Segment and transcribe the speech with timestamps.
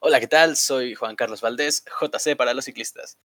[0.00, 0.56] Hola, ¿qué tal?
[0.56, 3.18] Soy Juan Carlos Valdés, JC para los ciclistas.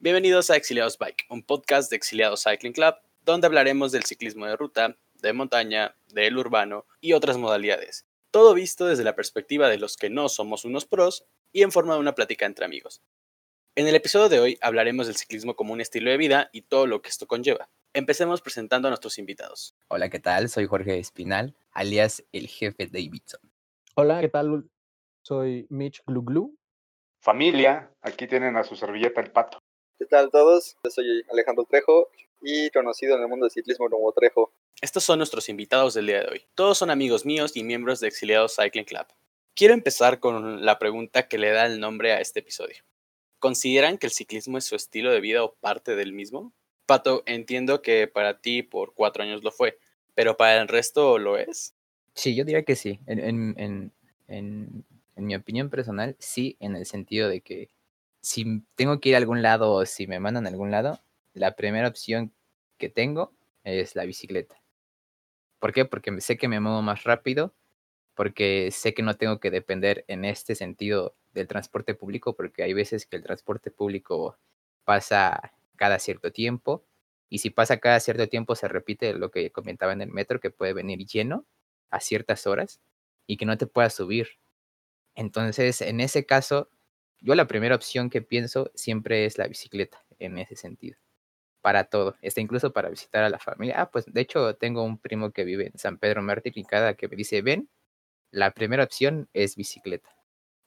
[0.00, 4.56] Bienvenidos a Exiliados Bike, un podcast de Exiliados Cycling Club, donde hablaremos del ciclismo de
[4.56, 8.06] ruta, de montaña, del urbano y otras modalidades.
[8.32, 11.94] Todo visto desde la perspectiva de los que no somos unos pros y en forma
[11.94, 13.02] de una plática entre amigos.
[13.76, 16.88] En el episodio de hoy hablaremos del ciclismo como un estilo de vida y todo
[16.88, 17.68] lo que esto conlleva.
[17.92, 19.76] Empecemos presentando a nuestros invitados.
[19.86, 20.48] Hola, ¿qué tal?
[20.48, 23.40] Soy Jorge Espinal, alias el jefe Davidson.
[23.94, 24.68] Hola, ¿qué tal?
[25.26, 26.56] Soy Mitch Gluglu.
[27.20, 29.58] Familia, aquí tienen a su servilleta el pato.
[29.98, 30.76] ¿Qué tal todos?
[30.84, 34.52] Yo soy Alejandro Trejo y conocido en el mundo del ciclismo como Trejo.
[34.80, 36.42] Estos son nuestros invitados del día de hoy.
[36.54, 39.04] Todos son amigos míos y miembros de Exiliados Cycling Club.
[39.56, 42.84] Quiero empezar con la pregunta que le da el nombre a este episodio.
[43.40, 46.52] ¿Consideran que el ciclismo es su estilo de vida o parte del mismo?
[46.86, 49.76] Pato, entiendo que para ti por cuatro años lo fue,
[50.14, 51.74] pero para el resto lo es.
[52.14, 53.00] Sí, yo diría que sí.
[53.08, 53.92] En, en, en,
[54.28, 54.84] en
[55.16, 57.70] en mi opinión personal, sí, en el sentido de que
[58.20, 61.00] si tengo que ir a algún lado o si me mandan a algún lado,
[61.34, 62.32] la primera opción
[62.78, 63.32] que tengo
[63.64, 64.60] es la bicicleta.
[65.58, 65.84] ¿Por qué?
[65.84, 67.54] Porque sé que me muevo más rápido,
[68.14, 72.72] porque sé que no tengo que depender en este sentido del transporte público, porque hay
[72.72, 74.36] veces que el transporte público
[74.84, 76.84] pasa cada cierto tiempo,
[77.28, 80.50] y si pasa cada cierto tiempo se repite lo que comentaba en el metro, que
[80.50, 81.44] puede venir lleno
[81.90, 82.80] a ciertas horas
[83.26, 84.28] y que no te puedas subir
[85.16, 86.70] entonces, en ese caso,
[87.20, 90.98] yo la primera opción que pienso siempre es la bicicleta, en ese sentido.
[91.62, 93.80] Para todo, está incluso para visitar a la familia.
[93.80, 96.94] Ah, pues de hecho tengo un primo que vive en San Pedro Mártir y cada
[96.94, 97.68] que me dice ven,
[98.30, 100.10] la primera opción es bicicleta.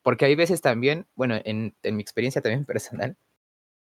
[0.02, 3.17] Porque hay veces también, bueno, en, mi experiencia también personal,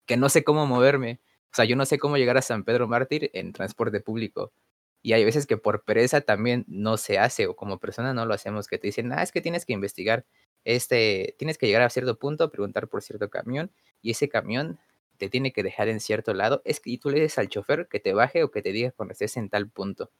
[0.05, 1.21] que no sé cómo moverme.
[1.53, 4.53] O sea, yo no sé cómo llegar a San Pedro Mártir en transporte público.
[5.01, 8.33] Y hay veces que por pereza también no se hace o como persona no lo
[8.33, 10.25] hacemos, que te dicen, ah, es que tienes que investigar
[10.67, 14.79] este, tienes que llegar a cierto punto, preguntar por cierto camión y ese camión
[15.17, 16.61] te tiene que dejar en cierto lado.
[16.65, 18.91] Es que y tú le dices al chofer que te baje o que te diga
[18.91, 20.11] cuando estés en tal punto.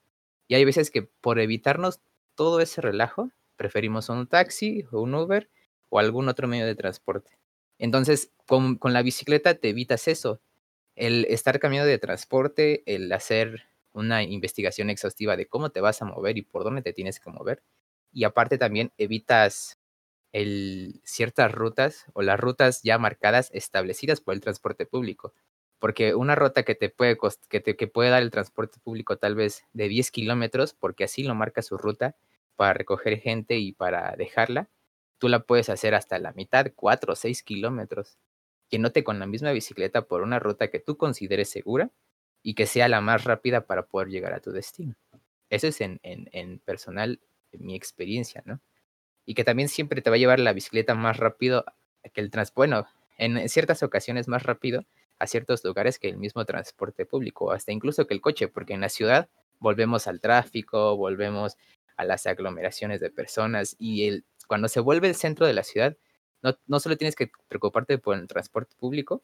[0.47, 1.99] Y hay veces que por evitarnos
[2.35, 5.49] todo ese relajo, preferimos un taxi o un Uber
[5.89, 7.37] o algún otro medio de transporte.
[7.77, 10.39] Entonces, con, con la bicicleta te evitas eso.
[10.95, 16.05] El estar cambiando de transporte, el hacer una investigación exhaustiva de cómo te vas a
[16.05, 17.63] mover y por dónde te tienes que mover.
[18.13, 19.76] Y aparte también evitas
[21.03, 25.33] ciertas rutas o las rutas ya marcadas establecidas por el transporte público.
[25.79, 27.17] Porque una ruta que te puede,
[27.49, 31.23] que te, que puede dar el transporte público tal vez de 10 kilómetros, porque así
[31.23, 32.15] lo marca su ruta
[32.55, 34.69] para recoger gente y para dejarla,
[35.19, 38.17] tú la puedes hacer hasta la mitad, 4 o 6 kilómetros.
[38.69, 41.91] Que no te con la misma bicicleta por una ruta que tú consideres segura
[42.43, 44.95] y que sea la más rápida para poder llegar a tu destino.
[45.49, 47.21] Eso es en, en, en personal
[47.53, 48.61] mi experiencia, ¿no?
[49.27, 51.65] Y que también siempre te va a llevar la bicicleta más rápido
[52.13, 54.85] que el transporte, bueno, en ciertas ocasiones más rápido
[55.19, 58.81] a ciertos lugares que el mismo transporte público, hasta incluso que el coche, porque en
[58.81, 59.29] la ciudad
[59.59, 61.57] volvemos al tráfico, volvemos
[61.97, 65.97] a las aglomeraciones de personas y el, cuando se vuelve el centro de la ciudad,
[66.41, 69.21] no, no solo tienes que preocuparte por el transporte público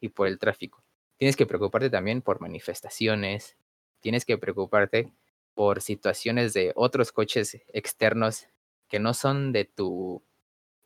[0.00, 0.82] y por el tráfico,
[1.16, 3.56] tienes que preocuparte también por manifestaciones,
[4.00, 5.12] tienes que preocuparte
[5.54, 8.48] por situaciones de otros coches externos
[8.94, 10.22] que no son de tu,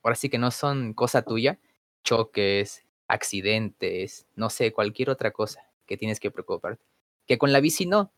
[0.03, 1.59] ahora sí que no son cosa tuya,
[2.05, 6.83] choques, accidentes, no sé, cualquier otra cosa que tienes que preocuparte.
[7.27, 8.11] Que con la bici no.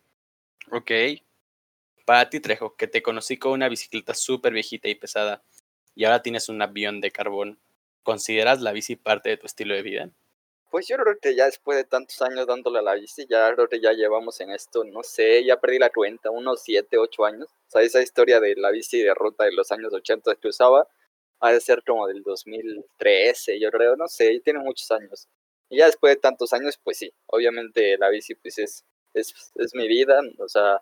[0.70, 0.92] Ok.
[2.06, 5.42] Para ti, Trejo, que te conocí con una bicicleta súper viejita y pesada
[5.96, 7.58] y ahora tienes un avión de carbón,
[8.04, 10.10] ¿consideras la bici parte de tu estilo de vida?
[10.70, 13.68] Pues yo creo que ya después de tantos años dándole a la bici, ya creo
[13.68, 17.48] que ya llevamos en esto, no sé, ya perdí la cuenta, unos 7, 8 años.
[17.50, 20.86] O sea, esa historia de la bici de ruta de los años 80 que usaba,
[21.40, 25.28] ha de ser como del 2013, yo creo, no sé, tiene muchos años.
[25.68, 29.74] Y ya después de tantos años, pues sí, obviamente la bici pues es, es, es
[29.74, 30.80] mi vida, o sea,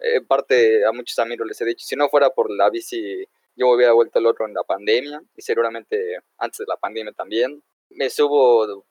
[0.00, 3.24] en parte a muchos amigos les he dicho, si no fuera por la bici,
[3.56, 7.12] yo me hubiera vuelto el otro en la pandemia, y seguramente antes de la pandemia
[7.12, 7.62] también.
[7.90, 8.84] Me subo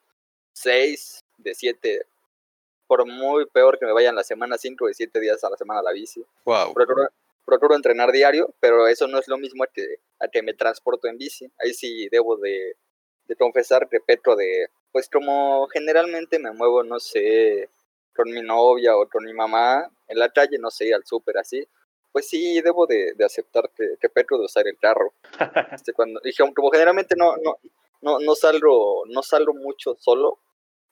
[0.55, 2.05] seis de siete,
[2.87, 5.81] por muy peor que me vayan la semana, cinco de siete días a la semana
[5.81, 6.25] a la bici.
[6.45, 6.73] Wow.
[7.45, 11.07] Procuro, entrenar diario, pero eso no es lo mismo a que, a que me transporto
[11.07, 11.51] en bici.
[11.59, 12.75] Ahí sí debo de,
[13.27, 17.69] de confesar, repito, de, pues como generalmente me muevo, no sé,
[18.15, 21.67] con mi novia o con mi mamá en la calle, no sé, al súper así,
[22.11, 25.13] pues sí debo de, de aceptar que, que Petro de usar el carro.
[25.73, 27.57] Este, cuando, dije, como generalmente no, no,
[28.05, 30.39] no, no salgo, no salgo mucho solo,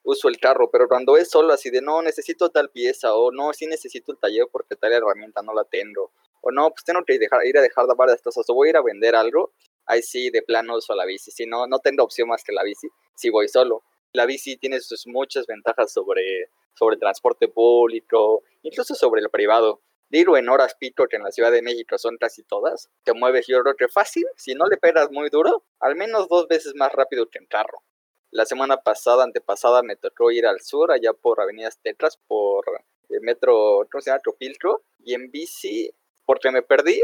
[0.02, 3.52] uso el carro, pero cuando es solo así de no, necesito tal pieza, o no,
[3.52, 6.10] sí necesito el taller porque tal herramienta no la tengo,
[6.42, 8.82] o no, pues tengo que ir a dejar varias cosas, o voy a ir a
[8.82, 9.52] vender algo,
[9.86, 11.30] ahí sí, de plano uso la bici.
[11.30, 13.82] Si no, no tengo opción más que la bici, si voy solo.
[14.12, 19.80] La bici tiene sus muchas ventajas sobre, sobre transporte público, incluso sobre el privado.
[20.14, 23.48] Digo, en horas pico que en la Ciudad de México son casi todas, te mueves
[23.48, 26.92] yo creo que fácil, si no le pegas muy duro, al menos dos veces más
[26.92, 27.82] rápido que en carro.
[28.30, 32.64] La semana pasada, antepasada, me tocó ir al sur, allá por Avenidas Tetras, por
[33.08, 34.20] el metro, ¿cómo se llama?
[34.20, 35.92] Tropilco, y en bici,
[36.24, 37.02] porque me perdí,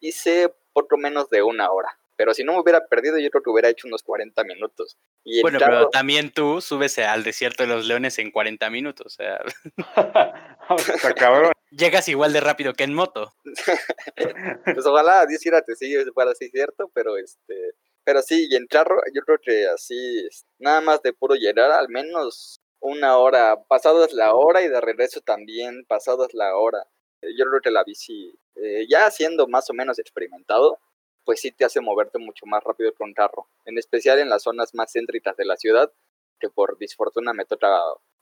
[0.00, 1.96] hice poco menos de una hora.
[2.16, 4.96] Pero si no me hubiera perdido, yo creo que hubiera hecho unos 40 minutos.
[5.22, 8.68] Y en Bueno, carro- pero también tú subes al desierto de los leones en 40
[8.68, 9.06] minutos.
[9.06, 9.38] O sea,
[11.16, 11.52] cabrón.
[11.70, 13.32] Llegas igual de rápido que en moto.
[14.64, 17.72] pues ojalá Dios quiera que sí fuera así cierto, pero este,
[18.04, 20.28] pero sí, y en carro, yo creo que así,
[20.58, 25.20] nada más de puro llegar, al menos una hora, pasadas la hora y de regreso
[25.20, 26.86] también, pasadas la hora.
[27.22, 30.78] Eh, Yo creo que la bici, eh, ya siendo más o menos experimentado,
[31.24, 34.74] pues sí te hace moverte mucho más rápido un carro, en especial en las zonas
[34.74, 35.92] más céntricas de la ciudad,
[36.40, 37.68] que por disfortuna me toca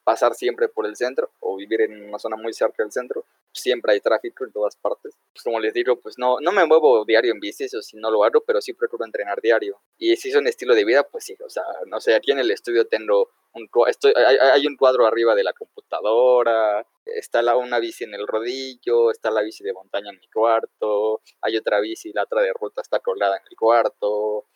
[0.07, 3.93] pasar siempre por el centro o vivir en una zona muy cerca del centro, siempre
[3.93, 5.17] hay tráfico en todas partes.
[5.33, 8.09] Pues como les digo, pues no, no me muevo diario en bici, eso sí no
[8.11, 9.81] lo hago, pero sí procuro entrenar diario.
[9.99, 12.39] Y si es un estilo de vida, pues sí, o sea, no sé, aquí en
[12.39, 17.57] el estudio tengo un, estoy, hay, hay- un cuadro arriba de la computadora, está la,
[17.57, 21.81] una bici en el rodillo, está la bici de montaña en mi cuarto, hay otra
[21.81, 24.47] bici, la otra de ruta está colgada en el cuarto,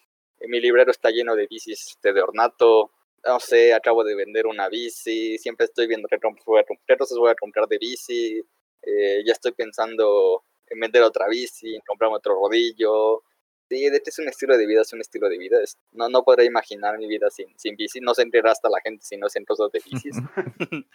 [0.49, 2.91] mi librero está lleno de bicis este, de ornato,
[3.25, 6.81] no sé, acabo de vender una bici, siempre estoy viendo qué comp- voy a comp-
[6.87, 8.43] qué cosas voy a comprar de bici,
[8.83, 13.23] eh, ya estoy pensando en vender otra bici, en comprarme otro rodillo.
[13.69, 15.63] Sí, de hecho es un estilo de vida, es un estilo de vida.
[15.63, 18.81] es- no, no podré imaginar mi vida sin, sin bici, no se enterará hasta la
[18.81, 20.17] gente si no hacen cosas de bicis.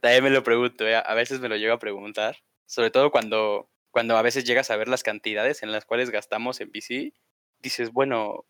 [0.00, 0.96] También me lo pregunto, ¿eh?
[0.96, 2.36] a veces me lo llego a preguntar.
[2.66, 6.60] Sobre todo cuando, cuando a veces llegas a ver las cantidades en las cuales gastamos
[6.60, 7.14] en bici.
[7.60, 8.44] Dices, bueno,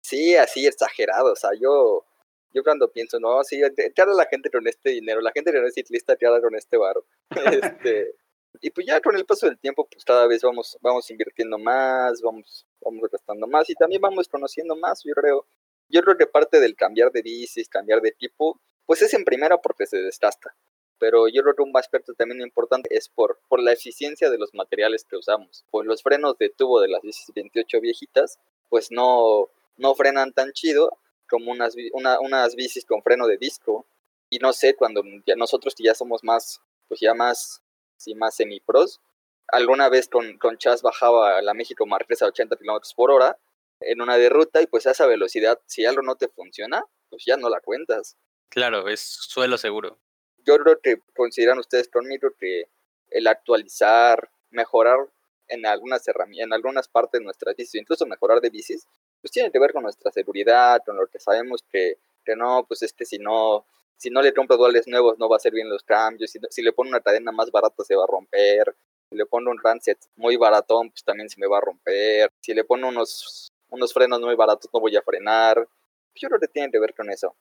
[0.00, 2.06] Sí, así exagerado, o sea, yo,
[2.52, 5.60] yo cuando pienso, no, sí, te, habla la gente con este dinero, la gente que
[5.60, 7.04] no es ciclista te habla con este varo.
[7.80, 8.14] este,
[8.60, 12.20] y pues ya con el paso del tiempo, pues cada vez vamos, vamos invirtiendo más,
[12.22, 15.46] vamos, vamos gastando más y también vamos conociendo más, yo creo.
[15.90, 19.58] Yo creo que parte del cambiar de bicis, cambiar de tipo, pues es en primera
[19.58, 20.54] porque se desgasta.
[20.98, 24.52] Pero yo creo que un aspecto también importante es por, por la eficiencia de los
[24.52, 25.64] materiales que usamos.
[25.70, 30.52] Pues los frenos de tubo de las bicis 28 viejitas, pues no, no frenan tan
[30.52, 30.98] chido
[31.28, 33.86] como unas, una- unas bicis con freno de disco.
[34.30, 37.62] Y no sé, cuando ya nosotros que ya somos más, pues ya más,
[37.96, 39.00] sí, más semi-pros,
[39.48, 43.38] alguna vez con, con Chas bajaba la México Marquesa a 80 kilómetros por hora
[43.80, 47.24] en una de ruta y pues a esa velocidad, si algo no te funciona, pues
[47.24, 48.16] ya no la cuentas.
[48.50, 49.98] claro, es suelo seguro.
[50.44, 52.64] Yo creo que consideran ustedes conmigo que
[53.10, 54.98] el actualizar, mejorar
[55.46, 58.86] en algunas herramientas, en algunas partes de nuestras bicis, incluso mejorar de bicis,
[59.20, 62.82] pues tiene que ver con nuestra seguridad, con lo que sabemos que, que no, pues
[62.82, 63.66] es que si no,
[63.96, 66.62] si no le compro duales nuevos no va a hacer bien los cambios, si, si
[66.62, 68.74] le pongo una cadena más barata se va a romper,
[69.10, 72.54] si le pongo un Rancet muy baratón pues también se me va a romper, si
[72.54, 75.66] le pongo unos, unos frenos muy baratos no voy a frenar,
[76.14, 77.34] yo creo que tiene que ver con eso.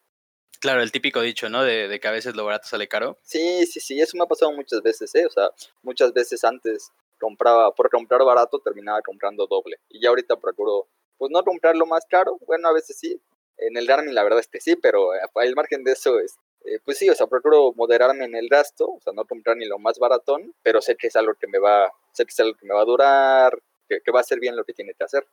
[0.60, 1.64] Claro, el típico dicho, ¿no?
[1.64, 3.20] De, de que a veces lo barato sale caro.
[3.22, 5.26] Sí, sí, sí, eso me ha pasado muchas veces, ¿eh?
[5.26, 5.52] O sea,
[5.84, 9.78] muchas veces antes compraba, por comprar barato terminaba comprando doble.
[9.90, 13.20] Y ya ahorita procuro, pues no comprar lo más caro, bueno, a veces sí.
[13.58, 16.36] En el Garmin la verdad es que sí, pero eh, al margen de eso es,
[16.66, 19.66] eh, pues sí, o sea, procuro moderarme en el gasto, o sea, no comprar ni
[19.66, 22.56] lo más baratón, pero sé que es algo que me va, sé que es algo
[22.56, 23.58] que me va a durar,
[23.90, 25.26] que, que va a hacer bien lo que tiene que hacer.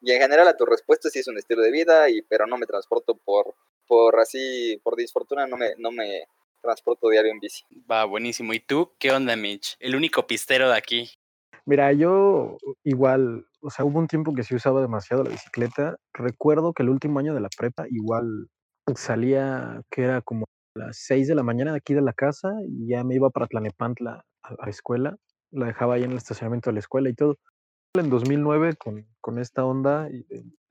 [0.00, 2.56] Y en general a tu respuesta sí es un estilo de vida, y, pero no
[2.56, 3.54] me transporto por,
[3.86, 6.28] por así, por disfortuna, no me, no me
[6.60, 7.64] transporto diario en bici.
[7.90, 8.52] Va, buenísimo.
[8.52, 9.76] ¿Y tú qué onda, Mitch?
[9.80, 11.10] El único pistero de aquí.
[11.68, 15.98] Mira, yo igual, o sea, hubo un tiempo que sí usaba demasiado la bicicleta.
[16.14, 18.48] Recuerdo que el último año de la prepa igual
[18.96, 22.88] salía, que era como las 6 de la mañana de aquí de la casa y
[22.88, 25.16] ya me iba para Tlanepantla a la escuela.
[25.50, 27.36] La dejaba ahí en el estacionamiento de la escuela y todo.
[27.96, 30.08] En 2009 con, con esta onda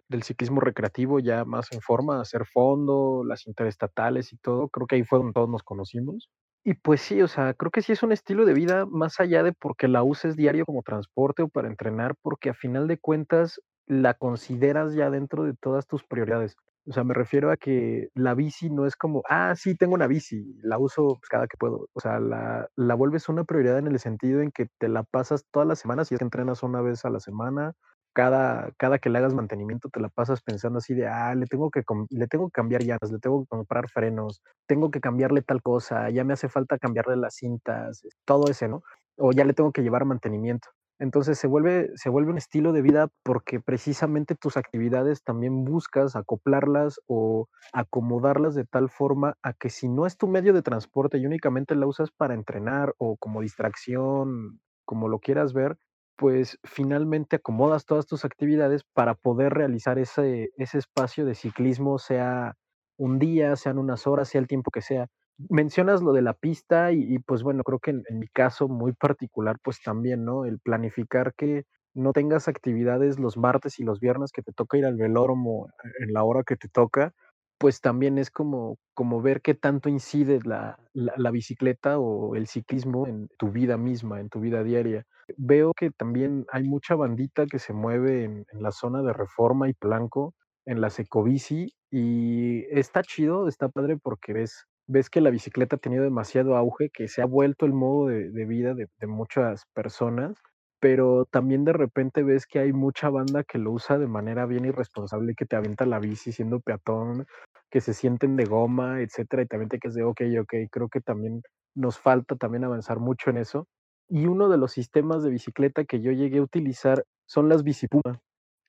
[0.09, 4.95] del ciclismo recreativo ya más en forma, hacer fondo, las interestatales y todo, creo que
[4.95, 6.27] ahí fue donde todos nos conocimos.
[6.69, 9.41] Y pues sí, o sea, creo que sí es un estilo de vida más allá
[9.41, 13.62] de porque la uses diario como transporte o para entrenar, porque a final de cuentas
[13.86, 16.57] la consideras ya dentro de todas tus prioridades.
[16.86, 20.07] O sea, me refiero a que la bici no es como, ah, sí, tengo una
[20.07, 21.88] bici, la uso pues, cada que puedo.
[21.93, 25.45] O sea, la, la vuelves una prioridad en el sentido en que te la pasas
[25.51, 27.75] todas las semanas y es que entrenas una vez a la semana.
[28.17, 31.69] Cada, cada que le hagas mantenimiento te la pasas pensando así de, ah, le tengo
[31.69, 35.62] que, le tengo que cambiar llantas, le tengo que comprar frenos, tengo que cambiarle tal
[35.62, 38.81] cosa, ya me hace falta cambiarle las cintas, todo ese, ¿no?
[39.17, 40.67] O ya le tengo que llevar mantenimiento.
[41.00, 46.15] Entonces se vuelve, se vuelve un estilo de vida porque precisamente tus actividades también buscas
[46.15, 51.19] acoplarlas o acomodarlas de tal forma a que si no es tu medio de transporte
[51.19, 55.77] y únicamente la usas para entrenar o como distracción, como lo quieras ver,
[56.17, 62.55] pues finalmente acomodas todas tus actividades para poder realizar ese, ese espacio de ciclismo, sea
[62.97, 65.07] un día, sean unas horas, sea el tiempo que sea.
[65.50, 69.57] Mencionas lo de la pista y, pues bueno, creo que en, mi caso muy particular,
[69.63, 70.45] pues también, ¿no?
[70.45, 74.86] El planificar que no tengas actividades los martes y los viernes que te toca ir
[74.86, 75.69] al velódromo
[76.00, 77.13] en la hora que te toca,
[77.59, 83.07] pues también es como, como ver qué tanto incide la, la bicicleta o el ciclismo
[83.07, 85.05] en tu vida misma, en tu vida diaria.
[85.38, 89.74] Veo que también hay mucha bandita que se mueve en, la zona de Reforma y
[89.79, 90.34] Blanco,
[90.65, 95.79] en la Secobici, y está chido, está padre porque ves, ves que la bicicleta ha
[95.79, 100.34] tenido demasiado auge, que se ha vuelto el modo de, vida de, de muchas personas,
[100.79, 104.65] pero también de repente ves que hay mucha banda que lo usa de manera bien
[104.65, 107.25] irresponsable, que te avienta la bici siendo peatón,
[107.69, 111.01] que se sienten de goma, etcétera, y también te quedas de, ok, ok, creo que
[111.01, 111.41] también
[111.75, 113.67] nos falta también avanzar mucho en eso.
[114.09, 118.21] Y uno de los sistemas de bicicleta que yo llegué a utilizar son las bicipuma.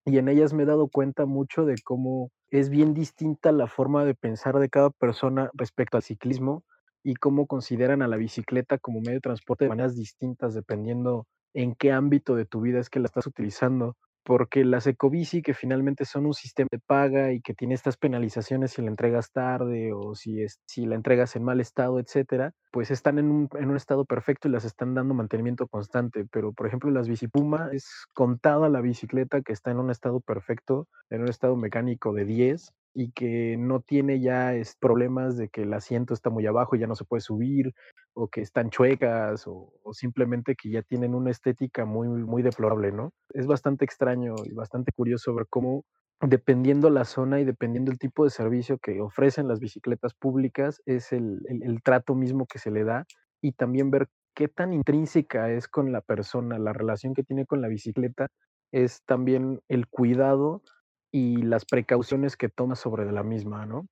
[0.04, 4.04] Y en ellas me he dado cuenta mucho de cómo es bien distinta la forma
[4.04, 6.64] de pensar de cada persona respecto al ciclismo
[7.04, 11.74] y cómo consideran a la bicicleta como medio de transporte de maneras distintas dependiendo en
[11.74, 13.96] qué ámbito de tu vida es que la estás utilizando.
[14.28, 18.72] Porque las ecobici, que finalmente son un sistema de paga y que tiene estas penalizaciones
[18.72, 22.90] si la entregas tarde o si, es, si la entregas en mal estado, etcétera, pues
[22.90, 26.26] están en un, en un estado perfecto y las están dando mantenimiento constante.
[26.30, 30.88] Pero, por ejemplo, las bicipuma es contada la bicicleta que está en un estado perfecto,
[31.08, 35.72] en un estado mecánico de 10 y que no tiene ya problemas de que el
[35.72, 37.72] asiento está muy abajo y ya no se puede subir,
[38.14, 43.12] o que están chuecas, o, simplemente que ya tienen una estética muy, muy deplorable, ¿no?
[43.32, 45.84] Es bastante extraño y bastante curioso ver cómo,
[46.20, 51.12] dependiendo la zona y dependiendo el tipo de servicio que ofrecen las bicicletas públicas, es
[51.12, 53.06] el, el trato mismo que se le da,
[53.40, 57.60] y también ver qué tan intrínseca es con la persona, la relación que tiene con
[57.60, 58.28] la bicicleta,
[58.72, 60.62] es también el cuidado
[61.10, 63.86] y las precauciones que toma sobre la misma, ¿no?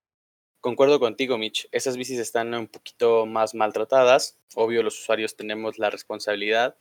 [0.60, 1.68] Concuerdo contigo, Mitch.
[1.70, 4.38] Esas bicis están un poquito más maltratadas.
[4.54, 6.76] Obvio, los usuarios tenemos la responsabilidad.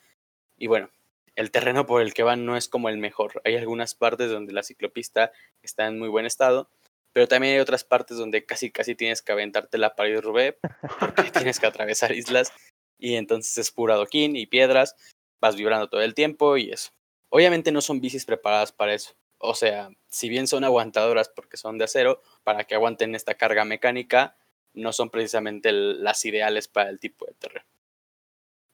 [0.58, 0.90] Y bueno,
[1.36, 3.42] el terreno por el que van no es como el mejor.
[3.44, 6.70] Hay algunas partes donde la ciclopista está en muy buen estado,
[7.14, 10.58] pero también hay otras partes donde casi casi tienes que aventarte la pared Rubé
[11.00, 12.52] porque tienes que atravesar islas
[12.98, 14.96] y entonces es puro adoquín y piedras,
[15.42, 16.92] vas vibrando todo el tiempo y eso.
[17.30, 19.14] Obviamente no son bicis preparadas para eso.
[19.48, 23.66] O sea, si bien son aguantadoras porque son de acero, para que aguanten esta carga
[23.66, 24.36] mecánica,
[24.74, 27.66] no son precisamente las ideales para el tipo de terreno.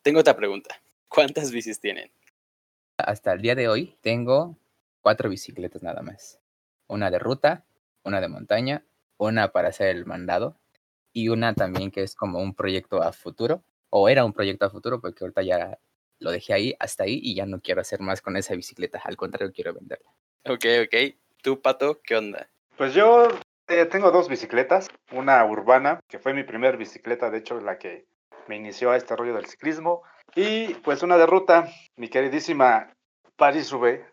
[0.02, 0.82] Tengo otra pregunta.
[1.08, 2.12] ¿Cuántas bicis tienen?
[2.98, 4.58] Hasta el día de hoy tengo
[5.02, 6.40] cuatro bicicletas nada más.
[6.88, 7.66] Una de ruta,
[8.04, 8.86] una de montaña,
[9.18, 10.58] una para hacer el mandado
[11.14, 14.70] y una también que es como un proyecto a futuro, o era un proyecto a
[14.70, 15.80] futuro porque ahorita ya
[16.20, 19.18] lo dejé ahí, hasta ahí y ya no quiero hacer más con esa bicicleta, al
[19.18, 20.10] contrario quiero venderla.
[20.48, 21.16] Ok, ok.
[21.44, 22.50] ¿Tú, Pato, qué onda?
[22.78, 23.28] Pues yo
[23.68, 28.06] eh, tengo dos bicicletas, una urbana, que fue mi primer bicicleta, de hecho, la que
[28.48, 30.02] me inició a este rollo del ciclismo,
[30.36, 32.96] y pues una de ruta, mi queridísima
[33.36, 34.04] Paris-Roubaix,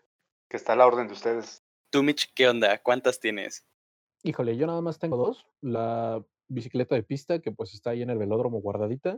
[0.47, 1.63] que está a la orden de ustedes.
[1.89, 2.77] Tú, Mitch, ¿qué onda?
[2.77, 3.65] ¿Cuántas tienes?
[4.23, 8.09] Híjole, yo nada más tengo dos, la bicicleta de pista, que pues está ahí en
[8.11, 9.17] el velódromo guardadita,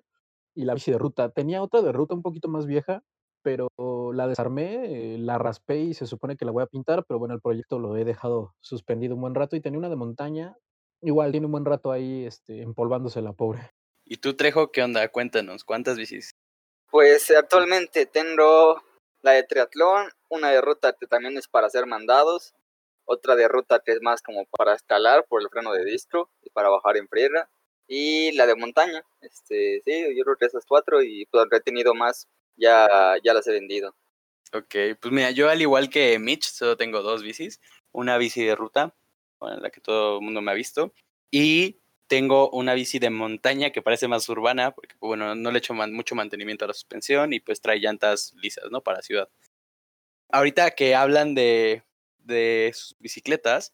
[0.56, 1.30] y la bici de ruta.
[1.30, 3.04] Tenía otra de ruta un poquito más vieja,
[3.42, 3.70] pero
[4.14, 7.34] la desarmé, eh, la raspé y se supone que la voy a pintar, pero bueno,
[7.34, 10.58] el proyecto lo he dejado suspendido un buen rato y tenía una de montaña,
[11.02, 13.72] igual tiene un buen rato ahí este, empolvándose la pobre.
[14.06, 15.08] ¿Y tú, Trejo, qué onda?
[15.10, 16.32] Cuéntanos, ¿cuántas bicis?
[16.90, 18.82] Pues actualmente tengo
[19.22, 22.54] la de triatlón, una de ruta que también es para hacer mandados,
[23.06, 26.50] otra de ruta que es más como para escalar por el freno de distro y
[26.50, 27.50] para bajar en friega,
[27.88, 31.94] y la de montaña, este, sí, yo creo que esas cuatro y pues he tenido
[31.94, 33.96] más ya, ya las he vendido.
[34.54, 37.62] Ok, pues mira, yo al igual que Mitch, solo tengo dos bicis.
[37.94, 38.94] Una bici de ruta,
[39.40, 40.94] bueno, la que todo el mundo me ha visto.
[41.32, 45.74] Y tengo una bici de montaña que parece más urbana, porque bueno, no le echo
[45.74, 48.82] man mucho mantenimiento a la suspensión y pues trae llantas lisas, ¿no?
[48.82, 49.30] Para ciudad.
[50.30, 51.84] Ahorita que hablan de,
[52.20, 53.74] de sus bicicletas,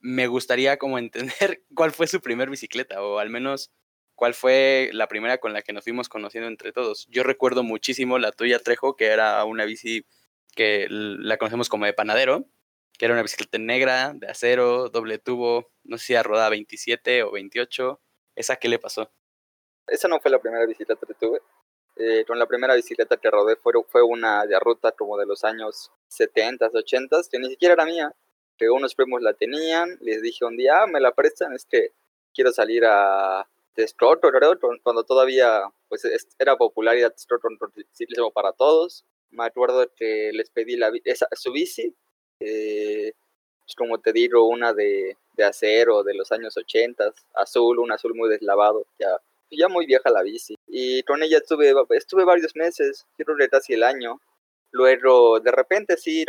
[0.00, 3.72] me gustaría como entender cuál fue su primer bicicleta, o al menos
[4.14, 7.06] cuál fue la primera con la que nos fuimos conociendo entre todos.
[7.10, 10.06] Yo recuerdo muchísimo la tuya, Trejo, que era una bici
[10.54, 12.46] que la conocemos como de panadero,
[12.96, 17.24] que era una bicicleta negra, de acero, doble tubo, no sé si a rodada 27
[17.24, 18.00] o 28.
[18.36, 19.10] ¿Esa qué le pasó?
[19.86, 21.40] Esa no fue la primera bicicleta que tuve.
[21.96, 25.44] Eh, con la primera bicicleta que rodé fue, fue una de ruta como de los
[25.44, 28.14] años 70, 80, que ni siquiera era mía.
[28.56, 31.92] Que unos primos la tenían, les dije un día, ah, me la prestan, es que
[32.32, 34.30] quiero salir a Texcoco,
[34.82, 36.02] cuando todavía pues
[36.38, 37.48] era popular ir a Texcoco
[37.92, 39.04] ciclismo para todos.
[39.30, 41.94] Me acuerdo que les pedí la, esa, su bici,
[42.40, 43.12] eh,
[43.64, 48.14] pues, como te digo, una de, de acero de los años 80, azul, un azul
[48.14, 49.20] muy deslavado, ya
[49.56, 50.56] ya muy vieja la bici.
[50.66, 54.20] Y con ella estuve, estuve varios meses, quiero que casi el año.
[54.70, 56.24] Luego, de repente, sí,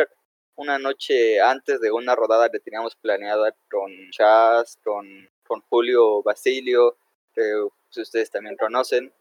[0.56, 6.96] una noche antes de una rodada que teníamos planeada con Chas, con, con Julio Basilio,
[7.36, 9.14] que ustedes también conocen.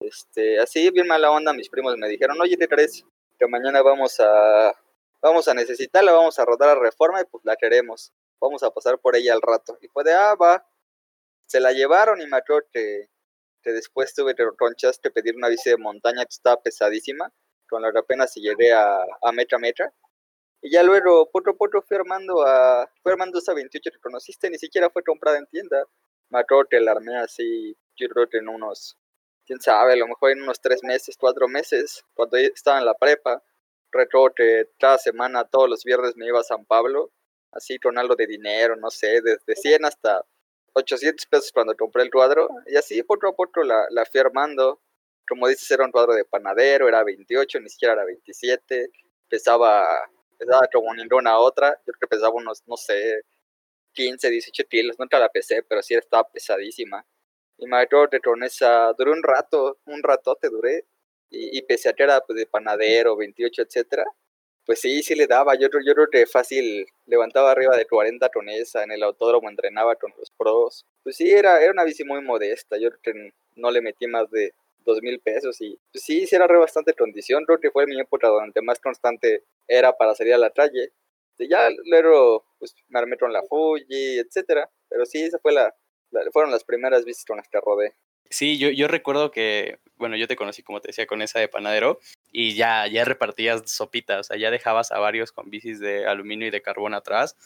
[0.00, 3.04] Este, así, bien mala onda, mis primos me dijeron, oye, ¿te crees?
[3.38, 4.74] Que mañana vamos a,
[5.22, 8.12] vamos a necesitarla, vamos a rodar a reforma y pues la queremos.
[8.40, 9.78] Vamos a pasar por ella al rato.
[9.80, 10.66] Y fue de, ah, va.
[11.46, 13.08] Se la llevaron y me acuerdo que
[13.64, 17.32] que después tuve ronchas que pedir una bici de montaña que estaba pesadísima,
[17.68, 19.92] con la que apenas llegué a, a metra metra.
[20.60, 24.50] Y ya luego, poco a poco, fui armando, a, fui armando esa 28 que conociste,
[24.50, 25.84] ni siquiera fue comprada en tienda.
[26.34, 28.98] Me acuerdo que la armé así, yo creo que en unos,
[29.46, 32.94] quién sabe, a lo mejor en unos tres meses, cuatro meses, cuando estaba en la
[32.94, 33.40] prepa.
[33.92, 37.12] Recuerdo que cada semana, todos los viernes me iba a San Pablo,
[37.52, 40.24] así con algo de dinero, no sé, desde 100 hasta
[40.72, 44.80] 800 pesos cuando compré el cuadro y así poco a poco la, la fui armando.
[45.28, 48.88] Como dices, era un cuadro de panadero, era 28, ni siquiera era 27,
[49.28, 49.86] pesaba,
[50.36, 53.22] pesaba como ninguna otra, yo creo que pesaba unos, no sé,
[53.94, 57.04] 15, 18 kilos, nunca la pesé, pero sí estaba pesadísima.
[57.58, 60.84] Y me acuerdo que con esa, duré un rato, un ratote duré,
[61.30, 64.04] y, y pese a que era pues, de panadero, 28, etcétera,
[64.66, 65.54] pues sí, sí le daba.
[65.56, 70.12] Yo, yo creo que fácil levantaba arriba de 40 tonesa en el autódromo, entrenaba con
[70.18, 70.86] los pros.
[71.02, 72.78] Pues sí, era, era una bici muy modesta.
[72.78, 76.34] Yo creo que no le metí más de dos mil pesos y pues sí, sí
[76.36, 77.44] era re bastante condición.
[77.44, 80.92] Creo que fue mi época donde más constante era para salir a la calle.
[81.38, 84.70] Y ya luego pues me con la Fuji, etcétera.
[84.88, 85.74] Pero sí, esa fue la,
[86.32, 87.94] fueron las primeras bicis con las que rodé.
[88.30, 91.48] Sí, yo, yo recuerdo que, bueno, yo te conocí, como te decía, con esa de
[91.48, 92.00] panadero
[92.32, 96.48] y ya, ya repartías sopitas, o sea, ya dejabas a varios con bicis de aluminio
[96.48, 97.36] y de carbón atrás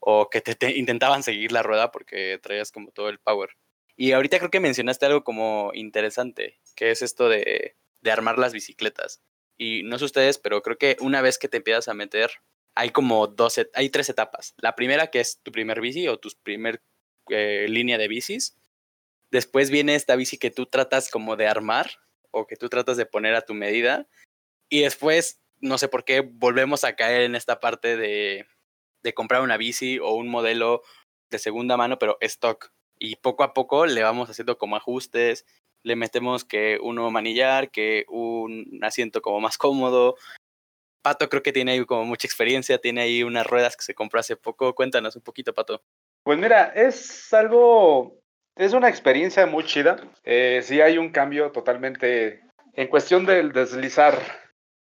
[0.00, 3.50] o que te, intentaban seguir la rueda porque traías como todo el power.
[3.96, 8.52] Y ahorita creo que mencionaste algo como interesante, que es esto de, de armar las
[8.52, 9.20] bicicletas.
[9.56, 12.30] Y no sé ustedes, pero creo que una vez que te empiezas a meter,
[12.78, 14.54] hay como dos, hay tres etapas.
[14.58, 16.80] La primera que es tu primer bici o tu primer
[17.28, 18.56] eh, línea de bicis
[19.30, 21.90] Después viene esta bici que tú tratas como de armar
[22.30, 24.06] o que tú tratas de poner a tu medida.
[24.70, 28.46] Y después, no sé por qué, volvemos a caer en esta parte de,
[29.02, 30.82] de comprar una bici o un modelo
[31.30, 32.72] de segunda mano, pero stock.
[32.98, 35.44] Y poco a poco le vamos haciendo como ajustes,
[35.82, 40.16] le metemos que uno manillar, que un asiento como más cómodo.
[41.02, 44.20] Pato creo que tiene ahí como mucha experiencia, tiene ahí unas ruedas que se compró
[44.20, 44.74] hace poco.
[44.74, 45.82] Cuéntanos un poquito, Pato.
[46.22, 48.18] Pues mira, es algo
[48.58, 49.98] es una experiencia muy chida.
[50.24, 52.42] Eh, sí hay un cambio totalmente
[52.74, 54.18] en cuestión del deslizar.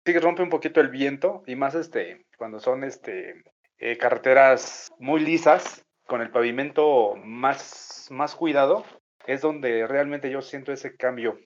[0.06, 3.44] Sí rompe un poquito el viento y más este cuando son este
[3.80, 8.86] eh, carreteras muy lisas con el pavimento más más cuidado
[9.26, 11.40] es donde realmente yo siento ese cambio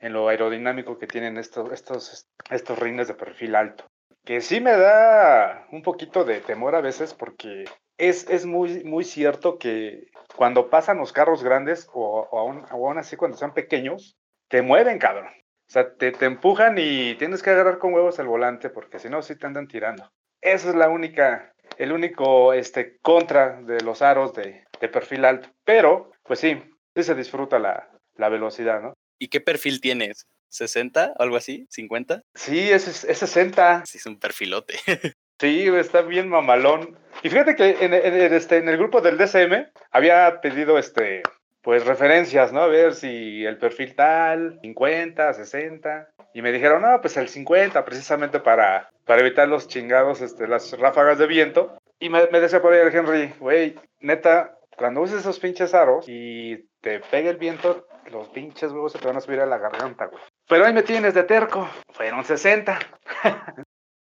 [0.00, 3.84] en lo aerodinámico que tienen estos estos estos rines de perfil alto.
[4.24, 7.64] Que sí me da un poquito de temor a veces porque
[7.98, 12.28] es, es muy, muy cierto que cuando pasan los carros grandes o,
[12.70, 14.16] aún, así cuando son pequeños,
[14.48, 15.26] te mueven, cabrón.
[15.26, 19.08] O sea, te, te, empujan y tienes que agarrar con huevos el volante porque si
[19.08, 20.10] no, sí te andan tirando.
[20.40, 25.48] Esa es la única, el único este, contra de los aros de, de perfil alto.
[25.64, 26.60] Pero, pues sí,
[26.94, 28.94] sí se disfruta la, la velocidad, ¿no?
[29.18, 30.26] ¿Y qué perfil tienes?
[30.52, 31.14] ¿60?
[31.18, 31.66] ¿Algo así?
[31.74, 32.22] ¿50?
[32.34, 33.84] Sí, es, es 60.
[33.86, 34.74] Sí, es un perfilote.
[35.40, 36.96] Sí, está bien mamalón.
[37.24, 41.24] Y fíjate que en, este, en el grupo del DCM había pedido este,
[41.62, 42.60] pues referencias, ¿no?
[42.60, 46.10] A ver si el perfil tal, 50, 60.
[46.32, 50.78] Y me dijeron, no, pues el 50, precisamente para, para evitar los chingados, este, las
[50.78, 51.76] ráfagas de viento.
[51.98, 56.04] Y me, me decía por ahí el Henry, güey, neta, cuando uses esos pinches aros
[56.08, 59.58] y te pegue el viento, los pinches huevos se te van a subir a la
[59.58, 60.22] garganta, güey.
[60.52, 61.66] Pero ahí me tienes de terco.
[61.94, 62.78] Fueron 60.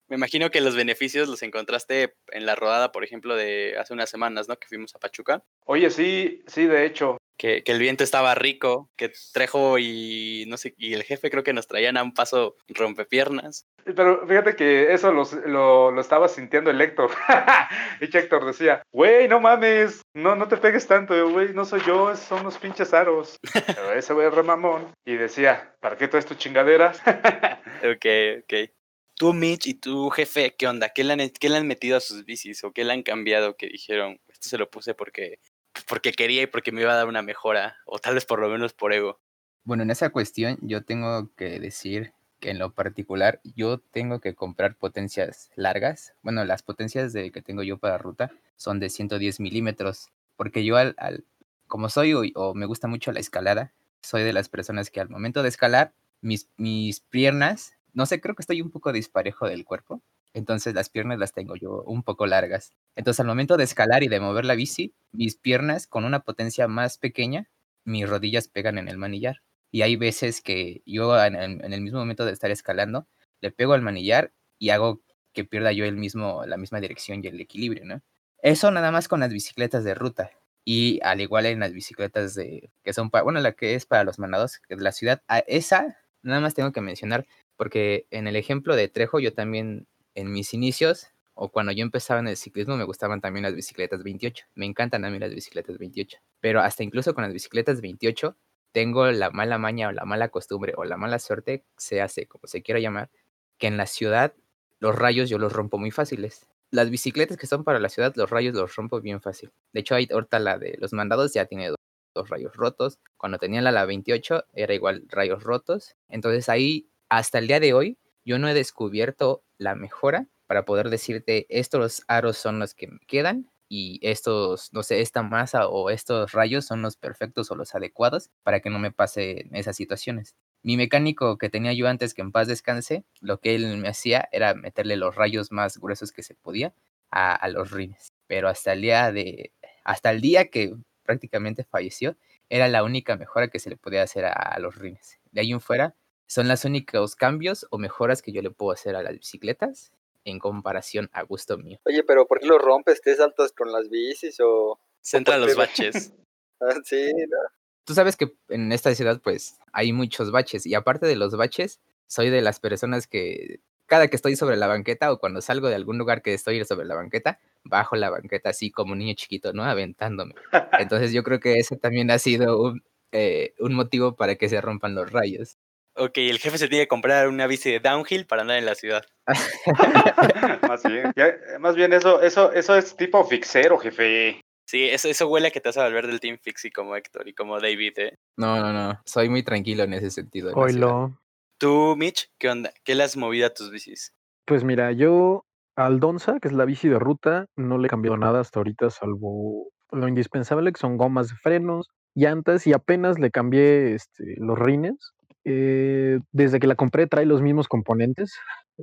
[0.08, 4.10] Me imagino que los beneficios los encontraste en la rodada, por ejemplo, de hace unas
[4.10, 4.56] semanas, ¿no?
[4.56, 5.44] Que fuimos a Pachuca.
[5.66, 7.18] Oye, sí, sí, de hecho.
[7.40, 11.42] Que, que el viento estaba rico, que Trejo y no sé, y el jefe creo
[11.42, 13.66] que nos traían a un paso rompepiernas.
[13.86, 17.12] Pero fíjate que eso los- lo, lo estaba sintiendo el Héctor.
[18.02, 22.14] y Héctor decía, güey, no mames, no, no te pegues tanto, güey, no soy yo,
[22.18, 23.38] son los pinches aros.
[23.68, 24.92] Pero ese güey es re mamón.
[25.06, 27.02] Y decía, ¿para qué traes tus chingaderas?
[27.80, 28.06] Ok,
[28.44, 28.70] ok.
[29.16, 30.90] Tú, Mitch, y tu jefe, ¿qué onda?
[30.90, 33.56] ¿Qué le, han, qué le han metido a sus bicis o qué le han cambiado
[33.56, 35.40] que dijeron, esto se lo puse porque,
[35.84, 37.78] porque quería y porque me iba a dar una mejora?
[37.86, 39.20] O tal vez por lo menos por ego.
[39.64, 44.34] Bueno, en esa cuestión yo tengo que decir que en lo particular yo tengo que
[44.34, 46.14] comprar potencias largas.
[46.24, 50.78] Bueno, las potencias de, que tengo yo para ruta son de 110 milímetros, porque yo
[50.78, 51.26] al, al-
[51.68, 55.44] como soy o, me gusta mucho la escalada, soy de las personas que al momento
[55.44, 60.02] de escalar, mis, mis piernas, no sé, creo que estoy un poco disparejo del cuerpo,
[60.34, 62.74] entonces las piernas las tengo yo un poco largas.
[62.96, 66.68] Entonces al momento de escalar y de mover la bici, mis piernas con una potencia
[66.68, 67.50] más pequeña,
[67.86, 69.42] mis rodillas pegan en el manillar.
[69.72, 73.08] Y hay veces que yo en el, mismo momento de estar escalando,
[73.42, 75.02] le pego al manillar y hago
[75.34, 78.02] que pierda yo el mismo, la misma dirección y el equilibrio, ¿no?
[78.42, 80.32] Eso nada más con las bicicletas de ruta.
[80.66, 84.04] Y al igual en las bicicletas de, que son para, bueno, la que es para
[84.04, 88.28] los mandados que de la ciudad, a esa nada más tengo que mencionar, porque en
[88.28, 92.36] el ejemplo de Trejo, yo también en mis inicios, o cuando yo empezaba en el
[92.36, 94.46] ciclismo, me gustaban también las bicicletas 28.
[94.56, 96.18] Me encantan a mí las bicicletas 28.
[96.42, 98.36] Pero hasta incluso con las bicicletas 28,
[98.74, 102.48] tengo la mala maña o la mala costumbre o la mala suerte, se hace como
[102.48, 103.10] se quiera llamar,
[103.58, 104.34] que en la ciudad
[104.80, 106.46] los rayos yo los rompo muy fáciles.
[106.72, 109.52] Las bicicletas que son para la ciudad, los rayos los rompo bien fácil.
[109.74, 111.78] De hecho, hay ahorita la de los mandados ya tiene dos,
[112.14, 113.00] dos rayos rotos.
[113.18, 115.96] Cuando tenía la, la 28 era igual rayos rotos.
[116.10, 120.90] Entonces ahí, hasta el día de hoy, yo no he descubierto la mejora para poder
[120.90, 125.92] decirte estos aros son los que me quedan y estos, no sé, esta masa o
[125.92, 130.36] estos rayos son los perfectos o los adecuados para que no me pase esas situaciones.
[130.64, 134.28] Mi mecánico que tenía yo antes que en paz descanse, lo que él me hacía
[134.32, 136.74] era meterle los rayos más gruesos que se podía
[137.12, 138.12] a, los rines.
[138.26, 142.18] Pero hasta el día de, hasta el día que prácticamente falleció,
[142.50, 145.20] era la única mejora que se le podía hacer a, a los rines.
[145.32, 145.96] De ahí en fuera,
[146.30, 149.92] son los únicos cambios o mejoras que yo le puedo hacer a las bicicletas
[150.24, 151.80] en comparación a gusto mío.
[151.86, 153.02] Oye, pero ¿por qué lo rompes?
[153.02, 154.80] ¿Te saltas con las bicis o...?
[155.02, 156.14] Se entran los baches.
[156.62, 157.38] Ah, sí, no.
[157.86, 161.80] Tú sabes que en esta ciudad pues hay muchos baches y aparte de los baches,
[162.06, 165.76] soy de las personas que cada que estoy sobre la banqueta o cuando salgo de
[165.76, 169.54] algún lugar que estoy sobre la banqueta, bajo la banqueta así como un niño chiquito,
[169.54, 169.64] ¿no?
[169.64, 170.36] Aventándome.
[170.90, 174.60] Entonces yo creo que ese también ha sido un, eh, un motivo para que se
[174.60, 175.58] rompan los rayos.
[176.00, 178.76] Ok, el jefe se tiene que comprar una bici de downhill para andar en la
[178.76, 179.04] ciudad.
[180.68, 184.42] más bien, ya- más bien eso, eso, eso es tipo fixero, jefe.
[184.66, 187.28] Sí, eso, eso huele a que te vas a volver del Team Fixie como Héctor
[187.28, 188.16] y como David, ¿eh?
[188.38, 190.54] No, no, no, soy muy tranquilo en ese sentido.
[190.54, 191.20] Oilo.
[191.58, 192.72] Tú, Mitch, ¿qué onda?
[192.86, 194.14] ¿Qué le has movido a tus bicis?
[194.46, 198.16] Pues mira, yo al Donza, que es la bici de ruta, no le he cambiado
[198.18, 203.32] nada hasta ahorita, salvo lo indispensable, que son gomas de frenos, llantas, y apenas le
[203.32, 204.96] cambié este, los rines.
[205.46, 208.34] Eh, desde que la compré trae los mismos componentes.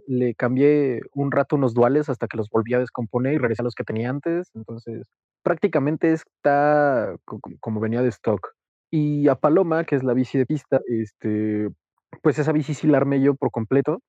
[0.06, 3.64] Le cambié un rato unos duales hasta que los volví a descomponer y regresé a
[3.64, 4.50] los que tenía antes.
[4.54, 5.08] Entonces,
[5.42, 8.52] prácticamente está co- co- como venía de stock.
[8.90, 11.68] Y a Paloma, que es la bici de pista, este,
[12.22, 14.00] pues esa bici sí la armé yo por completo.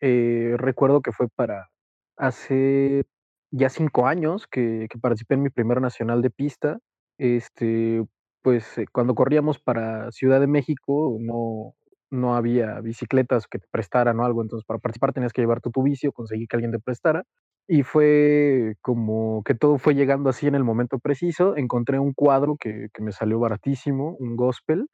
[0.00, 1.68] Eh, recuerdo que fue para
[2.16, 3.04] hace
[3.50, 6.78] ya cinco años que, que participé en mi primer nacional de pista.
[7.18, 8.04] Este,
[8.42, 11.74] pues eh, cuando corríamos para Ciudad de México no,
[12.10, 15.70] no había bicicletas que te prestaran o algo, entonces para participar tenías que llevar tú
[15.70, 17.24] tu bici o conseguir que alguien te prestara.
[17.68, 21.56] Y fue como que todo fue llegando así en el momento preciso.
[21.56, 24.86] Encontré un cuadro que, que me salió baratísimo, un gospel.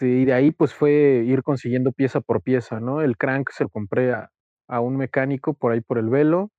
[0.00, 3.00] Y de ahí pues fue ir consiguiendo pieza por pieza, ¿no?
[3.02, 4.30] El crank se lo compré a,
[4.68, 6.50] a un mecánico por ahí por el velo.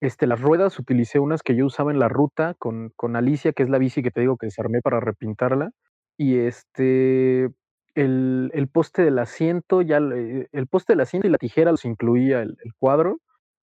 [0.00, 3.62] Este, las ruedas utilicé unas que yo usaba en la ruta con, con Alicia, que
[3.62, 5.70] es la bici que te digo que desarmé para repintarla.
[6.18, 7.50] Y este,
[7.96, 11.84] el, el poste del asiento, ya le- el poste del asiento y la tijera los
[11.84, 13.18] incluía el, cuadro.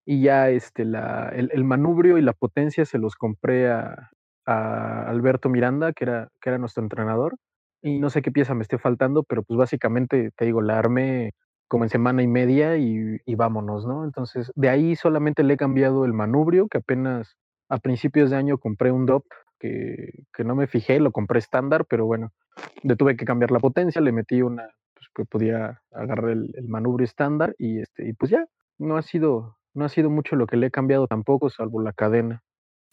[0.06, 4.10] Y ya este, la, el, el manubrio y la potencia se los compré a,
[4.46, 7.38] a Alberto Miranda, que era, que era nuestro entrenador.
[7.82, 11.34] Y no sé qué pieza me esté faltando, pero pues básicamente, te digo, la armé
[11.68, 14.04] como en semana y media y, y vámonos, ¿no?
[14.06, 17.36] Entonces, de ahí solamente le he cambiado el manubrio, que apenas
[17.70, 19.26] a principios de año compré un DOP
[19.64, 22.34] que, no me fijé, lo compré estándar, pero bueno,
[22.82, 27.06] le tuve que cambiar la potencia, le metí una, pues que podía agarrar el, manubrio
[27.06, 28.46] estándar y, este, y pues ya,
[28.78, 31.94] no ha sido No ha sido mucho lo que le he cambiado tampoco, salvo la
[31.94, 32.44] cadena.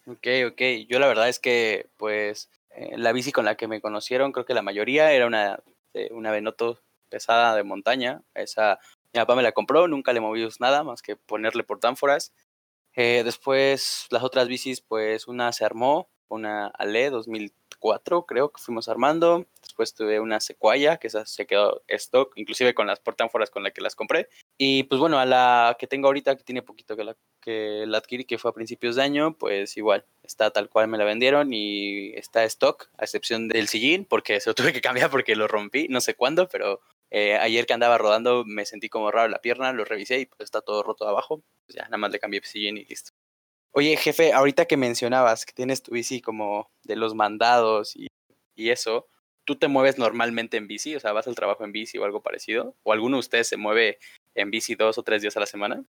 [0.07, 0.63] Ok, ok.
[0.89, 4.47] Yo la verdad es que, pues, eh, la bici con la que me conocieron, creo
[4.47, 5.59] que la mayoría era una,
[5.93, 6.81] eh, una Benoto
[7.11, 8.23] pesada de montaña.
[8.35, 8.79] Esa,
[9.13, 12.33] mi papá me la compró, nunca le moví nada más que ponerle portánforas.
[12.95, 18.89] Eh, después, las otras bicis, pues, una se armó, una Ale 2004, creo que fuimos
[18.89, 19.47] armando.
[19.63, 23.73] Después tuve una Sequoia, que esa se quedó stock, inclusive con las portánforas con las
[23.73, 24.29] que las compré.
[24.59, 27.99] Y pues bueno, a la que tengo ahorita, que tiene poquito que la, que la
[27.99, 31.53] adquirí, que fue a principios de año, pues igual, está tal cual me la vendieron
[31.53, 35.49] y está stock, a excepción del sillín, porque se lo tuve que cambiar porque lo
[35.49, 39.41] rompí, no sé cuándo, pero eh, ayer que andaba rodando me sentí como raro la
[39.41, 41.43] pierna, lo revisé y pues está todo roto abajo.
[41.67, 43.13] Pues ya, nada más le cambié el sillín y listo.
[43.73, 48.09] Oye, jefe, ahorita que mencionabas que tienes tu bici como de los mandados y,
[48.57, 49.07] y, eso,
[49.45, 50.97] ¿tú te mueves normalmente en bici?
[50.97, 52.77] O sea, ¿vas al trabajo en bici o algo parecido?
[52.83, 53.99] ¿O alguno de ustedes se mueve
[54.35, 55.85] en bici dos o tres días a la semana?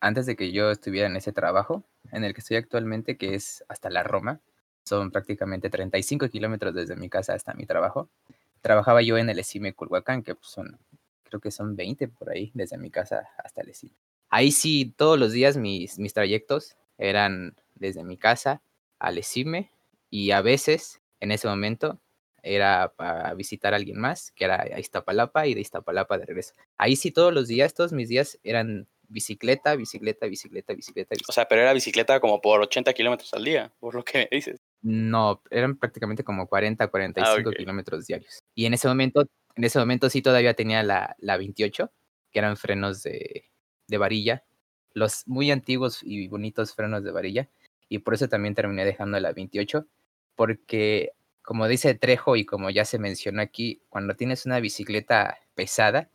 [0.00, 3.64] Antes de que yo estuviera en ese trabajo, en el que estoy actualmente, que es
[3.68, 4.42] hasta la Roma,
[4.84, 8.10] son prácticamente 35 kilómetros desde mi casa hasta mi trabajo.
[8.60, 10.78] Trabajaba yo en el ESIME Culhuacán, que pues son,
[11.22, 13.94] creo que son 20 por ahí, desde mi casa hasta el ESIME.
[14.28, 16.76] Ahí sí, todos los días mis, mis trayectos
[17.08, 18.62] eran desde mi casa
[18.98, 19.70] al ESIME
[20.10, 21.98] y a veces, en ese momento,
[22.42, 26.54] era para visitar a alguien más, que era a Iztapalapa y de Iztapalapa de regreso.
[26.76, 31.14] Ahí sí todos los días, todos mis días eran bicicleta, bicicleta, bicicleta, bicicleta.
[31.14, 31.30] bicicleta.
[31.30, 34.28] O sea, pero era bicicleta como por 80 kilómetros al día, por lo que me
[34.30, 34.60] dices.
[34.80, 37.58] No, eran prácticamente como 40, 45 ah, okay.
[37.58, 38.40] kilómetros diarios.
[38.54, 41.90] Y en ese momento, en ese momento sí todavía tenía la, la 28,
[42.32, 43.44] que eran frenos de,
[43.86, 44.44] de varilla,
[44.94, 47.48] los muy antiguos y bonitos frenos de varilla.
[47.88, 49.86] Y por eso también terminé dejando la 28,
[50.34, 56.08] porque como dice Trejo y como ya se mencionó aquí, cuando tienes una bicicleta pesada,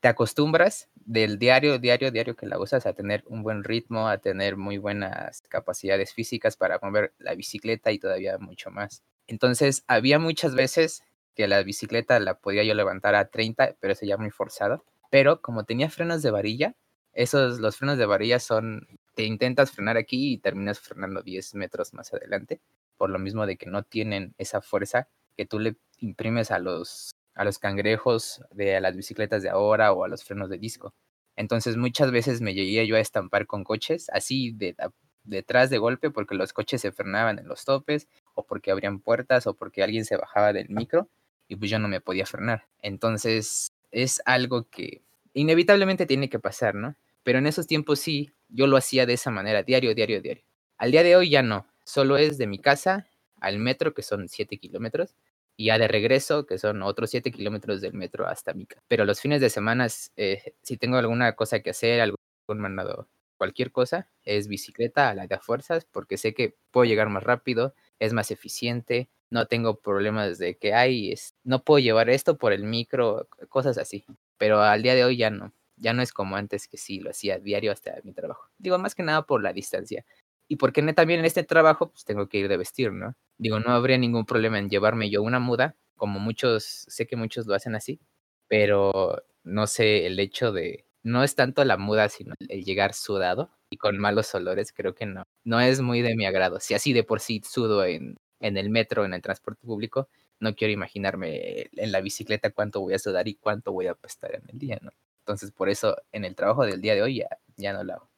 [0.00, 4.18] te acostumbras del diario, diario, diario que la usas a tener un buen ritmo, a
[4.18, 9.02] tener muy buenas capacidades físicas para mover la bicicleta y todavía mucho más.
[9.26, 11.02] Entonces, había muchas veces
[11.34, 14.84] que la bicicleta la podía yo levantar a 30, pero eso ya muy forzado.
[15.10, 16.74] Pero como tenía frenos de varilla,
[17.14, 21.94] esos, los frenos de varilla son, te intentas frenar aquí y terminas frenando 10 metros
[21.94, 22.60] más adelante,
[22.96, 27.14] por lo mismo de que no tienen esa fuerza que tú le imprimes a los,
[27.34, 30.94] a los cangrejos de a las bicicletas de ahora o a los frenos de disco.
[31.36, 34.76] Entonces muchas veces me llegué yo a estampar con coches así de,
[35.24, 39.46] detrás de golpe porque los coches se frenaban en los topes o porque abrían puertas
[39.46, 41.08] o porque alguien se bajaba del micro
[41.48, 42.66] y pues yo no me podía frenar.
[42.82, 46.94] Entonces es algo que inevitablemente tiene que pasar, ¿no?
[47.24, 50.44] Pero en esos tiempos sí, yo lo hacía de esa manera, diario, diario, diario.
[50.78, 53.08] Al día de hoy ya no, solo es de mi casa
[53.40, 55.16] al metro, que son 7 kilómetros,
[55.56, 58.82] y ya de regreso, que son otros 7 kilómetros del metro hasta mi casa.
[58.88, 63.72] Pero los fines de semana, eh, si tengo alguna cosa que hacer, algún mandado, cualquier
[63.72, 68.12] cosa, es bicicleta a la de fuerzas, porque sé que puedo llegar más rápido, es
[68.12, 73.28] más eficiente, no tengo problemas de que hay, no puedo llevar esto por el micro,
[73.48, 74.04] cosas así.
[74.38, 75.52] Pero al día de hoy ya no
[75.84, 78.48] ya no es como antes que sí, lo hacía diario hasta mi trabajo.
[78.58, 80.04] Digo, más que nada por la distancia.
[80.48, 83.14] Y porque también en este trabajo, pues tengo que ir de vestir, ¿no?
[83.38, 87.46] Digo, no habría ningún problema en llevarme yo una muda, como muchos, sé que muchos
[87.46, 88.00] lo hacen así,
[88.48, 93.50] pero no sé, el hecho de, no es tanto la muda, sino el llegar sudado
[93.70, 95.24] y con malos olores, creo que no.
[95.44, 96.60] No es muy de mi agrado.
[96.60, 100.08] Si así de por sí sudo en, en el metro, en el transporte público,
[100.40, 104.34] no quiero imaginarme en la bicicleta cuánto voy a sudar y cuánto voy a apestar
[104.34, 104.90] en el día, ¿no?
[105.24, 108.08] Entonces, por eso en el trabajo del día de hoy ya, ya no lo hago.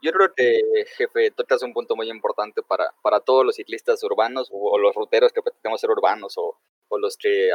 [0.00, 0.60] Yo creo que,
[0.96, 5.32] jefe, tocas un punto muy importante para, para todos los ciclistas urbanos o, los ruteros
[5.32, 6.56] que pretendemos ser urbanos o,
[6.88, 7.50] o los que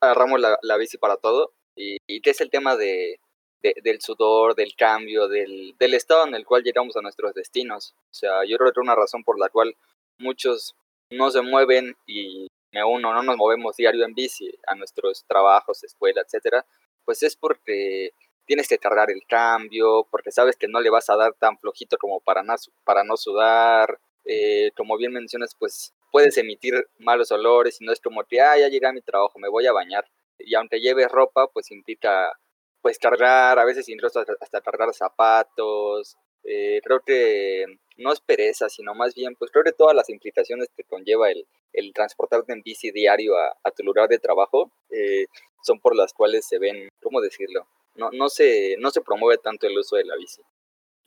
[0.00, 3.18] agarramos la, la, bici para todo, y, y que es el tema de,
[3.62, 7.94] de, del sudor, del cambio, del, del estado en el cual llegamos a nuestros destinos.
[8.10, 9.74] O sea, yo creo que una razón por la cual
[10.18, 10.76] muchos
[11.10, 15.82] no se mueven y me uno, no nos movemos diario en bici a nuestros trabajos,
[15.82, 16.66] escuela, etcétera,
[17.04, 18.12] pues es porque
[18.48, 21.98] tienes que cargar el cambio, porque sabes que no le vas a dar tan flojito
[21.98, 24.00] como para no, para no sudar.
[24.24, 28.58] Eh, como bien mencionas, pues puedes emitir malos olores y no es como que, ah,
[28.58, 30.06] ya llegué a mi trabajo, me voy a bañar.
[30.38, 32.32] Y aunque lleves ropa, pues implica
[32.80, 36.16] pues cargar, a veces incluso hasta, cargar zapatos.
[36.44, 37.66] Eh, creo que
[37.98, 41.46] no es pereza, sino más bien, pues creo que todas las implicaciones que conlleva el,
[41.74, 45.26] el transportarte en bici diario a, a tu lugar de trabajo eh,
[45.62, 47.66] son por las cuales se ven, ¿cómo decirlo?
[47.98, 50.40] No, no, se, no se promueve tanto el uso de la bici.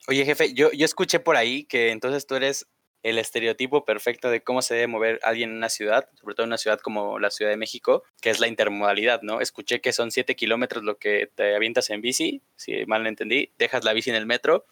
[0.08, 2.66] Oye, jefe, yo, yo escuché por ahí que entonces tú eres
[3.02, 6.50] el estereotipo perfecto de cómo se debe mover alguien en una ciudad, sobre todo en
[6.50, 9.40] una ciudad como la Ciudad de México, que es la intermodalidad, ¿no?
[9.40, 13.52] Escuché que son 7 kilómetros lo que te avientas en bici, si mal no entendí,
[13.58, 14.66] dejas la bici en el metro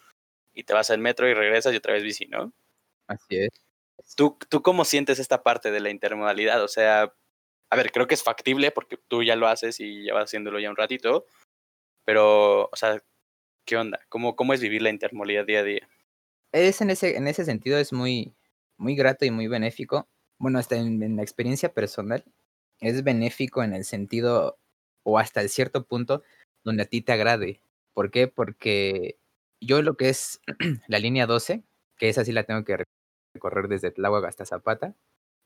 [0.53, 2.53] y te vas al metro y regresas y otra vez bici, ¿no?
[3.07, 3.49] Así es.
[4.15, 6.63] ¿Tú, ¿Tú cómo sientes esta parte de la intermodalidad?
[6.63, 7.13] O sea,
[7.69, 10.59] a ver, creo que es factible porque tú ya lo haces y ya vas haciéndolo
[10.59, 11.25] ya un ratito,
[12.05, 13.03] pero, o sea,
[13.65, 13.99] ¿qué onda?
[14.09, 15.89] ¿Cómo, cómo es vivir la intermodalidad día a día?
[16.51, 18.33] Es en ese, en ese sentido es muy,
[18.77, 20.07] muy grato y muy benéfico.
[20.37, 22.25] Bueno, hasta en, en la experiencia personal
[22.79, 24.57] es benéfico en el sentido
[25.03, 26.23] o hasta el cierto punto
[26.63, 27.61] donde a ti te agrade.
[27.93, 28.27] ¿Por qué?
[28.27, 29.17] Porque
[29.61, 30.41] yo lo que es
[30.87, 31.63] la línea 12,
[31.97, 32.83] que esa sí la tengo que
[33.33, 34.95] recorrer desde Tláhuac hasta Zapata,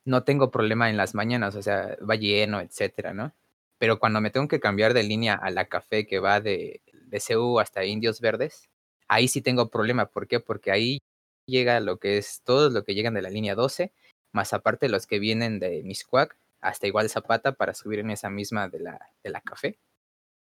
[0.05, 3.33] no tengo problema en las mañanas, o sea, va lleno, etcétera, ¿no?
[3.77, 7.21] Pero cuando me tengo que cambiar de línea a la café que va de, de
[7.21, 8.69] CU hasta Indios Verdes,
[9.07, 10.07] ahí sí tengo problema.
[10.07, 10.39] ¿Por qué?
[10.39, 10.99] Porque ahí
[11.47, 13.91] llega lo que es todos lo que llegan de la línea 12,
[14.31, 18.67] más aparte los que vienen de Miscuac hasta igual Zapata para subir en esa misma
[18.67, 19.77] de la, de la café.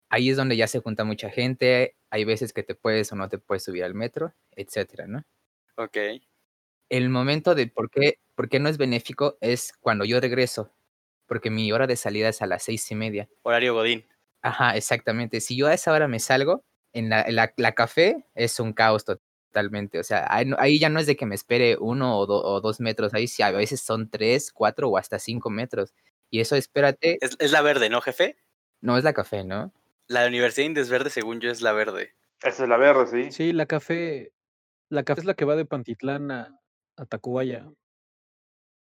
[0.10, 3.30] Ahí es donde ya se junta mucha gente, hay veces que te puedes o no
[3.30, 5.24] te puedes subir al metro, etcétera, ¿no?
[5.76, 5.98] Ok.
[6.90, 10.72] El momento de por qué, por qué no es benéfico es cuando yo regreso,
[11.30, 13.30] porque mi hora de salida es a las seis y media.
[13.44, 14.06] Horario Godín.
[14.42, 15.40] Ajá, exactamente.
[15.40, 18.74] Si yo a esa hora me salgo, en la, en la, la café es un
[18.74, 20.00] caos totalmente.
[20.00, 22.80] O sea, ahí, ya no es de que me espere uno o, do- o dos
[22.80, 25.94] metros, ahí sí, a veces son tres, cuatro o hasta cinco metros.
[26.32, 28.38] Y eso, espérate, Es, es la verde, ¿no, jefe?
[28.82, 29.72] no es la café, ¿no?
[30.08, 32.16] La Universidad Indes Verde, según yo, es la verde.
[32.42, 33.32] Esa es la verde, sí.
[33.32, 34.32] Sí, la café,
[34.90, 36.60] la café es la que va de Pantitlán a,
[36.98, 37.68] a Tacubaya.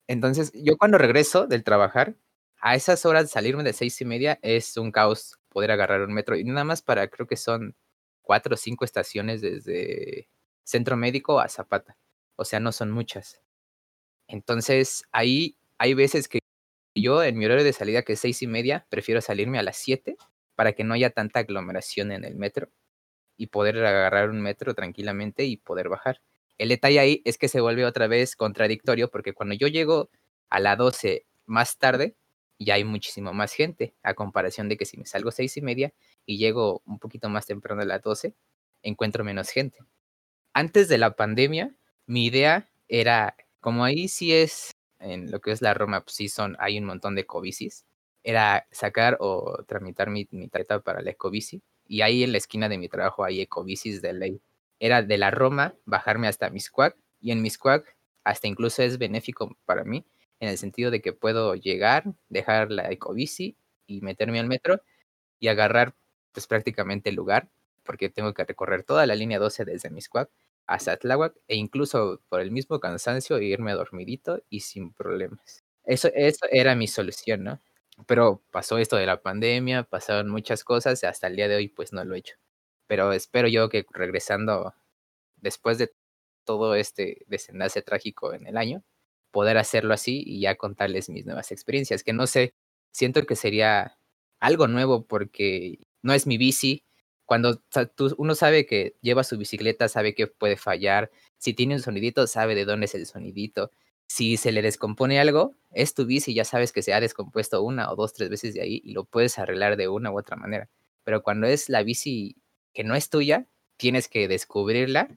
[0.08, 2.16] Entonces, yo cuando regreso del trabajar,
[2.60, 6.36] a esas horas salirme de seis y media es un caos poder agarrar un metro.
[6.36, 7.76] Y nada más para, creo que son
[8.22, 10.30] cuatro o cinco estaciones desde
[10.64, 11.98] Centro Médico a Zapata.
[12.36, 13.42] O sea, no son muchas.
[14.28, 16.40] Entonces, ahí hay veces que
[16.96, 19.78] yo en mi horario de salida, que es seis y media, prefiero salirme a las
[19.78, 20.18] siete
[20.56, 22.70] para que no haya tanta aglomeración en el metro
[23.38, 26.22] y poder agarrar un metro tranquilamente y poder bajar.
[26.58, 30.10] El detalle ahí es que se vuelve otra vez contradictorio porque cuando yo llego
[30.50, 32.16] a la 12 más tarde,
[32.60, 35.94] ya hay muchísimo más gente, a comparación de que si me salgo seis y media
[36.26, 38.34] y llego un poquito más temprano a las 12,
[38.82, 39.80] encuentro menos gente.
[40.54, 41.76] Antes de la pandemia,
[42.08, 46.30] mi idea era, como ahí sí es, en lo que es la Roma, pues sí
[46.30, 47.86] son, hay un montón de ecobicis,
[48.24, 52.70] era sacar o tramitar mi, mi tarjeta para la ecobici, y ahí en la esquina
[52.70, 54.42] de mi trabajo hay ecobicis de ley.
[54.80, 59.84] Era de la Roma bajarme hasta Miscuac, y en Miscuac hasta incluso es benéfico para
[59.86, 60.06] mí,
[60.40, 64.82] en el sentido de que puedo llegar, dejar la ecobici y meterme al metro
[65.40, 65.96] y agarrar
[66.34, 67.50] pues prácticamente el lugar,
[67.84, 70.30] porque tengo que recorrer toda la línea 12 desde Miscuac
[70.68, 75.64] hasta Tláhuac e incluso por el mismo cansancio irme dormidito y sin problemas.
[75.86, 77.62] Eso, eso era mi solución, ¿no?
[78.06, 81.70] Pero pasó esto de la pandemia, pasaron muchas cosas y hasta el día de hoy
[81.70, 82.36] pues no lo he hecho.
[82.88, 84.76] Pero espero yo que regresando
[85.38, 85.94] después de
[86.46, 88.84] todo este desenlace trágico en el año,
[89.32, 92.54] poder hacerlo así y ya contarles mis nuevas experiencias, que no sé,
[92.92, 93.98] siento que sería
[94.40, 96.84] algo nuevo porque no es mi bici.
[97.26, 97.62] Cuando
[98.18, 101.12] uno sabe que lleva su bicicleta, sabe que puede fallar.
[101.38, 103.72] Si tiene un sonidito, sabe de dónde es el sonidito.
[104.08, 107.92] Si se le descompone algo, es tu bici, ya sabes que se ha descompuesto una
[107.92, 110.70] o dos, tres veces de ahí y lo puedes arreglar de una u otra manera.
[111.04, 112.38] Pero cuando es la bici
[112.74, 115.10] que no es tuya, tienes que descubrirla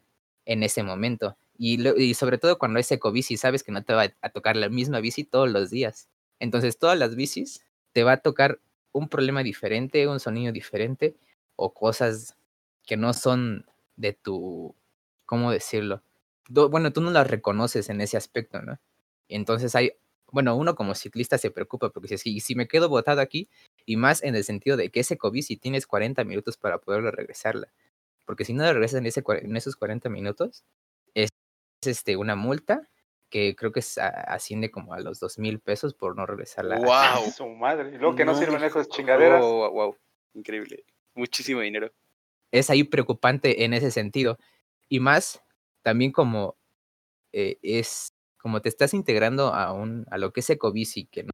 [0.45, 1.37] en ese momento.
[1.63, 4.69] Y, lo- sobre todo cuando es ecobici, sabes que no te va a tocar la
[4.71, 6.09] misma bici todos los días.
[6.39, 8.61] Entonces, todas las bicis te va a tocar
[8.93, 11.17] un problema diferente, un sonido diferente
[11.57, 12.37] o cosas
[12.87, 14.75] que no son de tu,
[15.27, 16.03] ¿cómo decirlo?
[16.49, 18.81] Bueno, tú no las reconoces en ese aspecto, ¿no?
[19.29, 19.93] Entonces hay,
[20.33, 23.49] bueno, uno como ciclista se preocupa porque si, si me quedo botado aquí,
[23.87, 27.69] y más en el sentido de que ese ecobici tienes 40 minutos para poderlo regresarla.
[28.27, 30.65] Porque si no la regresas en, ese, en esos 40 minutos,
[31.87, 32.89] este, una multa
[33.31, 36.77] que creo que es a- asciende como a los dos mil pesos por no regresarla.
[36.77, 37.31] a ¡Wow!
[37.31, 37.91] Su madre.
[37.95, 39.41] Y luego que no, sirven hijo- esas chingaderas.
[39.41, 39.97] Wow, wow, wow.
[40.35, 40.85] Increíble.
[41.15, 41.93] Muchísimo dinero.
[42.53, 44.37] es ahí preocupante en ese sentido.
[44.89, 45.41] Y más,
[45.83, 46.57] también como
[47.33, 51.31] eh, es, como te estás integrando a, un, a lo que es Ecobici, que no,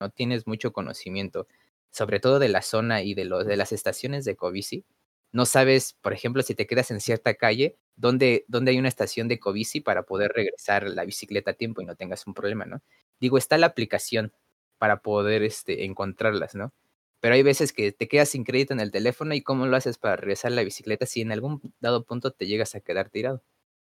[0.00, 1.46] no tienes mucho conocimiento,
[1.90, 4.84] sobre todo de la zona y de, los, de las estaciones de Ecobici,
[5.32, 9.28] no sabes, por ejemplo, si te quedas en cierta calle, dónde, dónde hay una estación
[9.28, 12.82] de Ecobici para poder regresar la bicicleta a tiempo y no tengas un problema, ¿no?
[13.20, 14.32] Digo, está la aplicación
[14.78, 16.72] para poder este, encontrarlas, ¿no?
[17.20, 19.98] Pero hay veces que te quedas sin crédito en el teléfono y cómo lo haces
[19.98, 23.42] para regresar la bicicleta si en algún dado punto te llegas a quedar tirado.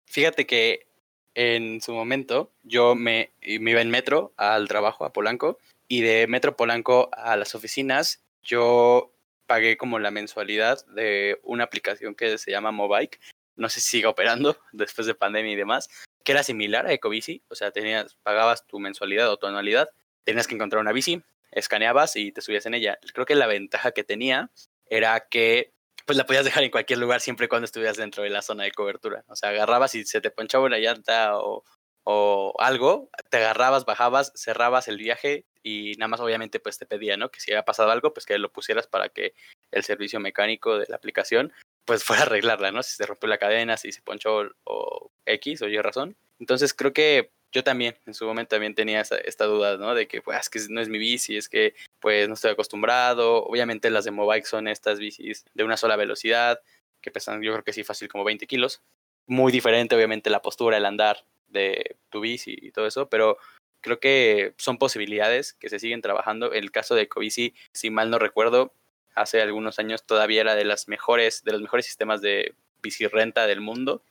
[0.07, 0.87] Fíjate que
[1.35, 5.59] en su momento yo me, me iba en metro al trabajo, a Polanco,
[5.89, 9.13] y de Metro Polanco a las oficinas yo
[9.47, 13.21] pagué como la mensualidad de una aplicación que se llama Mobike,
[13.57, 15.89] no sé si sigue operando después de pandemia y demás,
[16.25, 19.89] que era similar a Ecobici, o sea, tenías, pagabas tu mensualidad o tu anualidad,
[20.25, 21.23] tenías que encontrar una bici,
[21.53, 22.99] escaneabas y te subías en ella.
[23.15, 24.51] Creo que la ventaja que tenía
[24.87, 25.73] era que
[26.05, 28.63] pues la podías dejar en cualquier lugar siempre y cuando estuvieras dentro de la zona
[28.63, 29.25] de cobertura.
[29.27, 31.65] O sea, agarrabas y se te ponchaba una llanta o,
[32.09, 37.17] o algo, te agarrabas, bajabas, cerrabas el viaje y nada más obviamente pues te pedía,
[37.17, 37.33] ¿no?
[37.33, 39.35] Que si había pasado algo, pues que lo pusieras para que
[39.73, 41.53] el servicio mecánico de la aplicación
[41.85, 42.85] pues fuera a arreglarla, ¿no?
[42.85, 46.17] Si se rompió la cadena, si se ponchó o X o Y razón.
[46.39, 49.95] Entonces creo que yo también, en su momento también tenía esta, duda, ¿no?
[49.95, 53.45] De que, pues, es que no es mi bici, es que, pues, no estoy acostumbrado.
[53.45, 56.61] Obviamente las de Mobike son estas bicis de una sola velocidad,
[57.01, 58.83] que pesan, yo creo que sí, fácil como 20 kilos.
[59.27, 63.39] Muy diferente, obviamente, la postura, el andar de tu bici y todo eso, pero
[63.81, 66.53] creo que son posibilidades que se siguen trabajando.
[66.53, 68.73] El caso de Ecobici, si mal no recuerdo,
[69.15, 73.47] hace algunos años todavía era de las mejores, de los mejores sistemas de bici renta
[73.47, 74.03] del mundo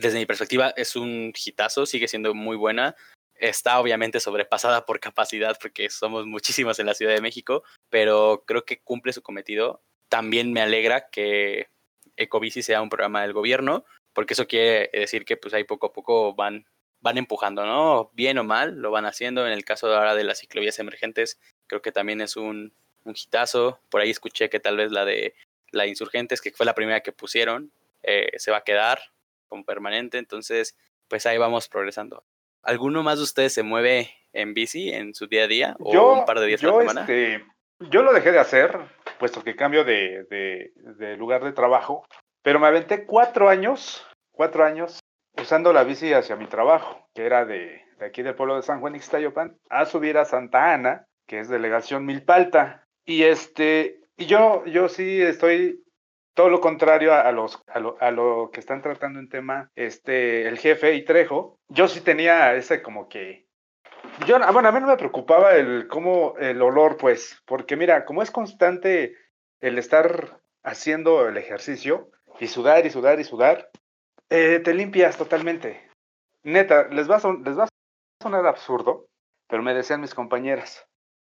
[0.00, 2.96] desde mi perspectiva es un hitazo, sigue siendo muy buena.
[3.36, 8.64] Está obviamente sobrepasada por capacidad porque somos muchísimos en la Ciudad de México, pero creo
[8.64, 9.82] que cumple su cometido.
[10.08, 11.68] También me alegra que
[12.16, 15.92] Ecobici sea un programa del gobierno, porque eso quiere decir que pues ahí poco a
[15.92, 16.66] poco van,
[17.04, 18.10] van empujando, ¿no?
[18.14, 19.46] Bien o mal, lo van haciendo.
[19.46, 22.72] En el caso de ahora de las ciclovías emergentes, creo que también es un,
[23.04, 23.78] un hitazo.
[23.90, 25.34] Por ahí escuché que tal vez la de
[25.70, 29.00] la Insurgentes, que fue la primera que pusieron, eh, se va a quedar
[29.48, 30.76] como permanente, entonces
[31.06, 32.24] pues ahí vamos progresando.
[32.62, 36.24] ¿Alguno más de ustedes se mueve en bici en su día a día o un
[36.24, 37.00] par de días a la semana?
[37.02, 37.44] Este,
[37.80, 38.78] yo lo dejé de hacer,
[39.18, 42.06] puesto que cambio de, de, lugar de trabajo,
[42.42, 45.00] pero me aventé cuatro años, cuatro años
[45.44, 48.80] usando la bici hacia mi trabajo, que era de, de aquí del pueblo de San
[48.80, 52.86] Juan Ixtayopan, a subir a Santa Ana, que es delegación Milpalta.
[53.04, 55.84] Y este, y yo, yo sí estoy
[56.34, 60.48] todo lo contrario a, los, a, lo, a lo que están tratando en tema este,
[60.48, 63.44] el jefe y Trejo, yo sí tenía ese como que
[64.26, 68.22] yo, bueno, a mí no me preocupaba el cómo el olor, pues, porque mira, como
[68.22, 69.14] es constante
[69.60, 73.70] el estar haciendo el ejercicio y sudar y sudar y sudar,
[74.30, 75.90] eh, te limpias totalmente.
[76.42, 77.68] Neta, les va, a les va a
[78.22, 79.06] sonar absurdo,
[79.48, 80.86] pero me decían mis compañeras,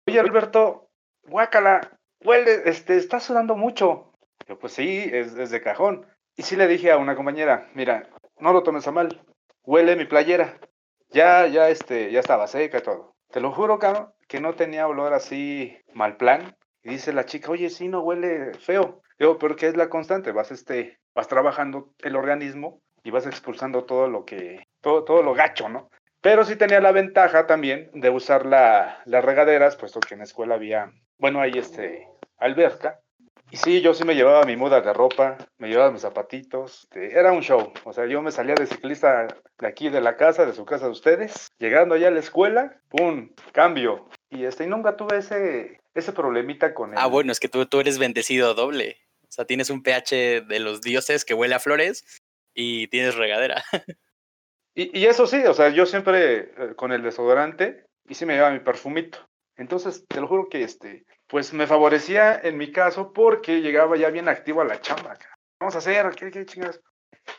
[0.08, 0.90] oye Alberto,
[1.24, 4.14] guácala, huele, este, estás sudando mucho.
[4.48, 6.06] Yo, pues sí, es, de cajón.
[6.36, 9.22] Y sí le dije a una compañera, mira, no lo tomes a mal,
[9.64, 10.58] huele mi playera.
[11.10, 13.14] Ya, ya, este, ya estaba seca y todo.
[13.30, 16.56] Te lo juro, cabrón, que no tenía olor así mal plan.
[16.82, 19.02] Y dice la chica, oye, sí, no huele feo.
[19.20, 20.32] Digo, pero ¿qué es la constante?
[20.32, 25.34] Vas, este, vas trabajando el organismo y vas expulsando todo lo que, todo, todo lo
[25.34, 25.90] gacho, ¿no?
[26.22, 30.24] Pero sí tenía la ventaja también de usar la, las regaderas, puesto que en la
[30.24, 33.00] escuela había, bueno, hay este, alberca,
[33.54, 37.20] y sí, yo sí me llevaba mi muda de ropa, me llevaba mis zapatitos, este,
[37.20, 37.72] era un show.
[37.84, 39.28] O sea, yo me salía de ciclista
[39.60, 42.82] de aquí de la casa, de su casa de ustedes, llegando allá a la escuela,
[42.90, 43.30] ¡pum!
[43.52, 44.10] Cambio.
[44.32, 46.96] Y este, nunca tuve ese, ese problemita con él.
[46.98, 48.98] Ah, bueno, es que tú, tú eres bendecido doble.
[49.22, 52.23] O sea, tienes un pH de los dioses que huele a flores
[52.54, 53.64] y tienes regadera.
[54.76, 58.34] Y, y eso sí, o sea, yo siempre eh, con el desodorante y sí me
[58.34, 59.20] llevaba mi perfumito.
[59.56, 64.10] Entonces, te lo juro que este, pues me favorecía en mi caso porque llegaba ya
[64.10, 65.16] bien activo a la chamba.
[65.60, 66.82] Vamos a hacer, ¿qué, qué chingados?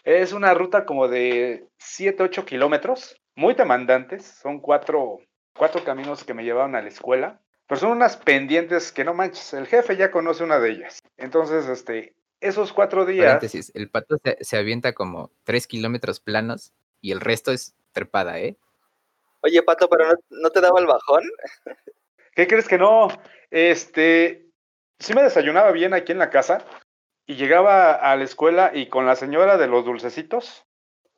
[0.04, 5.18] Es una ruta como de 7, 8 kilómetros, muy demandantes, son cuatro,
[5.56, 9.52] cuatro caminos que me llevaban a la escuela, pero son unas pendientes que no manches,
[9.54, 11.02] el jefe ya conoce una de ellas.
[11.16, 13.26] Entonces, este, esos cuatro días...
[13.26, 18.38] Paréntesis, el pato se, se avienta como 3 kilómetros planos y el resto es trepada,
[18.40, 18.56] ¿eh?
[19.44, 21.22] Oye, Pato, pero no, no, te daba el bajón.
[22.34, 23.08] ¿Qué crees que no?
[23.50, 24.48] Este,
[24.98, 26.64] sí me desayunaba bien aquí en la casa
[27.26, 30.64] y llegaba a la escuela y con la señora de los dulcecitos,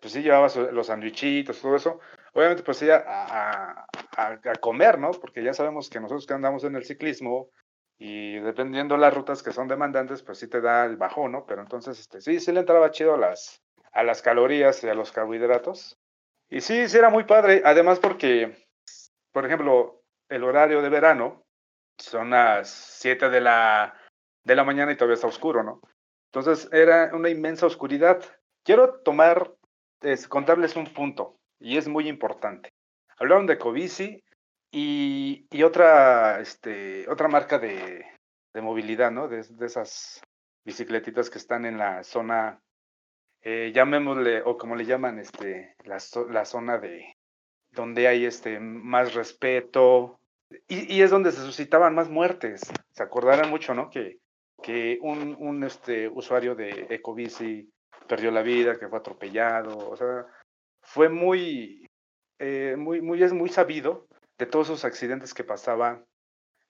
[0.01, 2.01] pues sí llevaba los sandwichitos, todo eso.
[2.33, 3.87] Obviamente, pues sí, a,
[4.61, 5.13] comer, ¿no?
[5.13, 7.51] Porque ya sabemos que nosotros que andamos en el ciclismo
[7.99, 11.47] y dependiendo las rutas que son demandantes, pues sí te da el bajón, ¿no?
[11.47, 14.95] Pero entonces, este, sí, sí le entraba chido a las, a las calorías y a
[14.95, 15.99] los carbohidratos.
[16.49, 18.67] Y sí, sí era muy padre, además porque,
[19.33, 21.45] por ejemplo, el horario de verano,
[21.99, 23.95] son las 7 de la,
[24.45, 25.81] de la mañana y todavía está oscuro, ¿no?
[26.33, 28.23] Entonces era una inmensa oscuridad.
[28.63, 29.55] Quiero tomar,
[30.03, 32.75] es, contarles un punto, y es muy importante.
[33.19, 34.23] Hablaron de Covici
[34.79, 38.05] y, y otra, este, otra marca de,
[38.53, 39.27] de movilidad, ¿no?
[39.27, 40.21] De, esas
[40.67, 42.61] bicicletitas que están en la zona,
[43.41, 45.97] eh, llamémosle, o como le llaman, este, la,
[46.29, 47.17] la zona de
[47.71, 50.21] donde hay este, más respeto,
[50.69, 52.61] y, es donde se suscitaban más muertes.
[52.91, 53.89] Se acordarán mucho, ¿no?
[53.89, 54.19] Que,
[54.63, 57.67] que un, un este, usuario de Ecobici
[58.07, 60.27] perdió la vida, que fue atropellado, o sea,
[60.83, 61.89] fue muy,
[62.39, 64.07] eh, muy, muy, es muy sabido
[64.39, 66.05] de todos esos accidentes que pasaban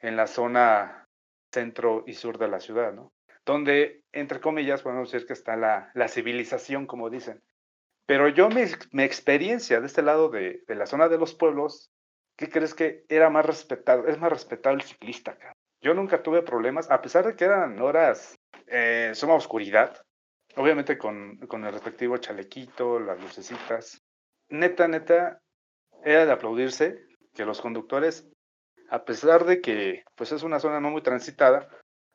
[0.01, 1.09] en la zona
[1.53, 3.13] centro y sur de la ciudad, ¿no?
[3.45, 7.43] Donde, entre comillas, podemos decir que está la, la civilización, como dicen.
[8.07, 8.63] Pero yo, mi,
[8.93, 11.91] mi experiencia de este lado de, de, la zona de los pueblos,
[12.37, 14.07] ¿qué crees que era más respetado?
[14.07, 15.57] Es más respetado el ciclista, acá.
[15.81, 18.37] Yo nunca tuve problemas, a pesar de que eran horas,
[18.67, 19.97] eh, suma oscuridad,
[20.57, 24.03] obviamente con, con el respectivo chalequito, las lucecitas.
[24.49, 25.41] Neta, neta,
[26.05, 27.07] era de aplaudirse
[27.37, 28.27] que los conductores,
[28.91, 31.69] a pesar de que pues es una zona no muy transitada,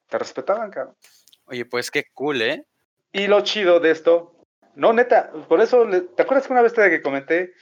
[0.09, 0.97] te respetaban, cabrón.
[1.45, 2.65] Oye, pues qué cool, ¿eh?
[3.13, 4.35] Y lo chido de esto,
[4.75, 7.53] no, neta, por eso, ¿te acuerdas que una vez te que comenté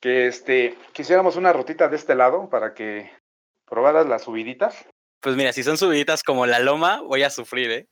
[0.00, 3.10] que este, quisiéramos una rutita de este lado para que
[3.66, 4.86] probaras las subiditas?
[5.20, 7.88] Pues mira, si son subiditas como la loma, voy a sufrir, ¿eh?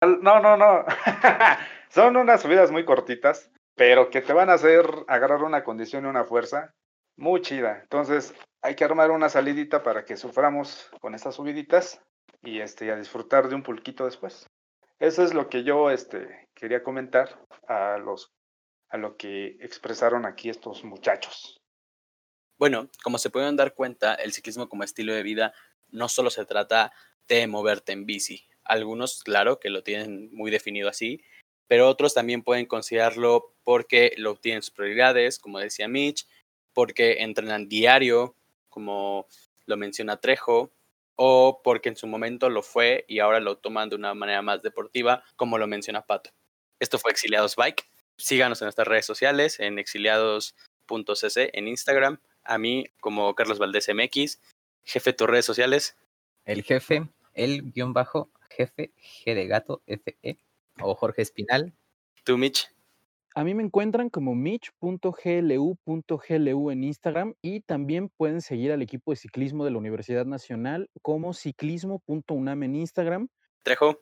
[0.00, 0.84] No, no, no.
[1.90, 6.08] son unas subidas muy cortitas, pero que te van a hacer agarrar una condición y
[6.08, 6.72] una fuerza
[7.20, 7.80] muy chida.
[7.82, 12.00] Entonces, hay que armar una salidita para que suframos con estas subiditas
[12.42, 14.46] y este, a disfrutar de un pulquito después.
[14.98, 18.32] Eso es lo que yo este, quería comentar a, los,
[18.88, 21.58] a lo que expresaron aquí estos muchachos.
[22.58, 25.52] Bueno, como se pueden dar cuenta, el ciclismo como estilo de vida
[25.88, 26.92] no solo se trata
[27.28, 28.48] de moverte en bici.
[28.64, 31.22] Algunos, claro, que lo tienen muy definido así,
[31.66, 36.26] pero otros también pueden considerarlo porque lo obtienen sus prioridades, como decía Mitch,
[36.80, 38.34] porque entrenan diario,
[38.70, 39.26] como
[39.66, 40.72] lo menciona Trejo,
[41.14, 44.62] o porque en su momento lo fue y ahora lo toman de una manera más
[44.62, 46.30] deportiva, como lo menciona Pato.
[46.78, 47.86] Esto fue Exiliados Bike.
[48.16, 54.40] Síganos en nuestras redes sociales, en exiliados.cc en Instagram, a mí como Carlos Valdés MX,
[54.82, 55.98] jefe de tus redes sociales.
[56.46, 60.38] El jefe, el guion bajo, jefe, G de gato, FE,
[60.80, 61.74] o Jorge Espinal.
[62.24, 62.70] ¿Tú, Mitch?
[63.36, 65.20] A mí me encuentran como mitch.glu.glu
[66.70, 71.32] en Instagram y también pueden seguir al equipo de ciclismo de la Universidad Nacional como
[71.32, 73.28] ciclismo.unam en Instagram.
[73.62, 74.00] Trejo.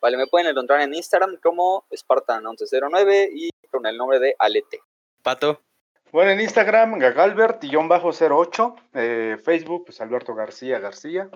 [0.00, 4.80] Vale, me pueden encontrar en Instagram como Spartan1109 y con el nombre de Alete.
[5.22, 5.62] Pato.
[6.10, 11.30] Bueno, en Instagram, gagalbert-08, eh, Facebook, pues Alberto García García.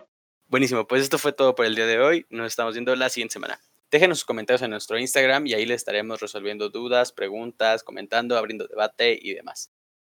[0.49, 2.27] Buenísimo, pues esto fue todo por el día de hoy.
[2.31, 3.61] Nos estamos viendo la siguiente semana.
[3.93, 8.67] Déjenos sus comentarios en nuestro Instagram y ahí les estaremos resolviendo dudas, preguntas, comentando, abriendo
[8.67, 9.71] debate y demás.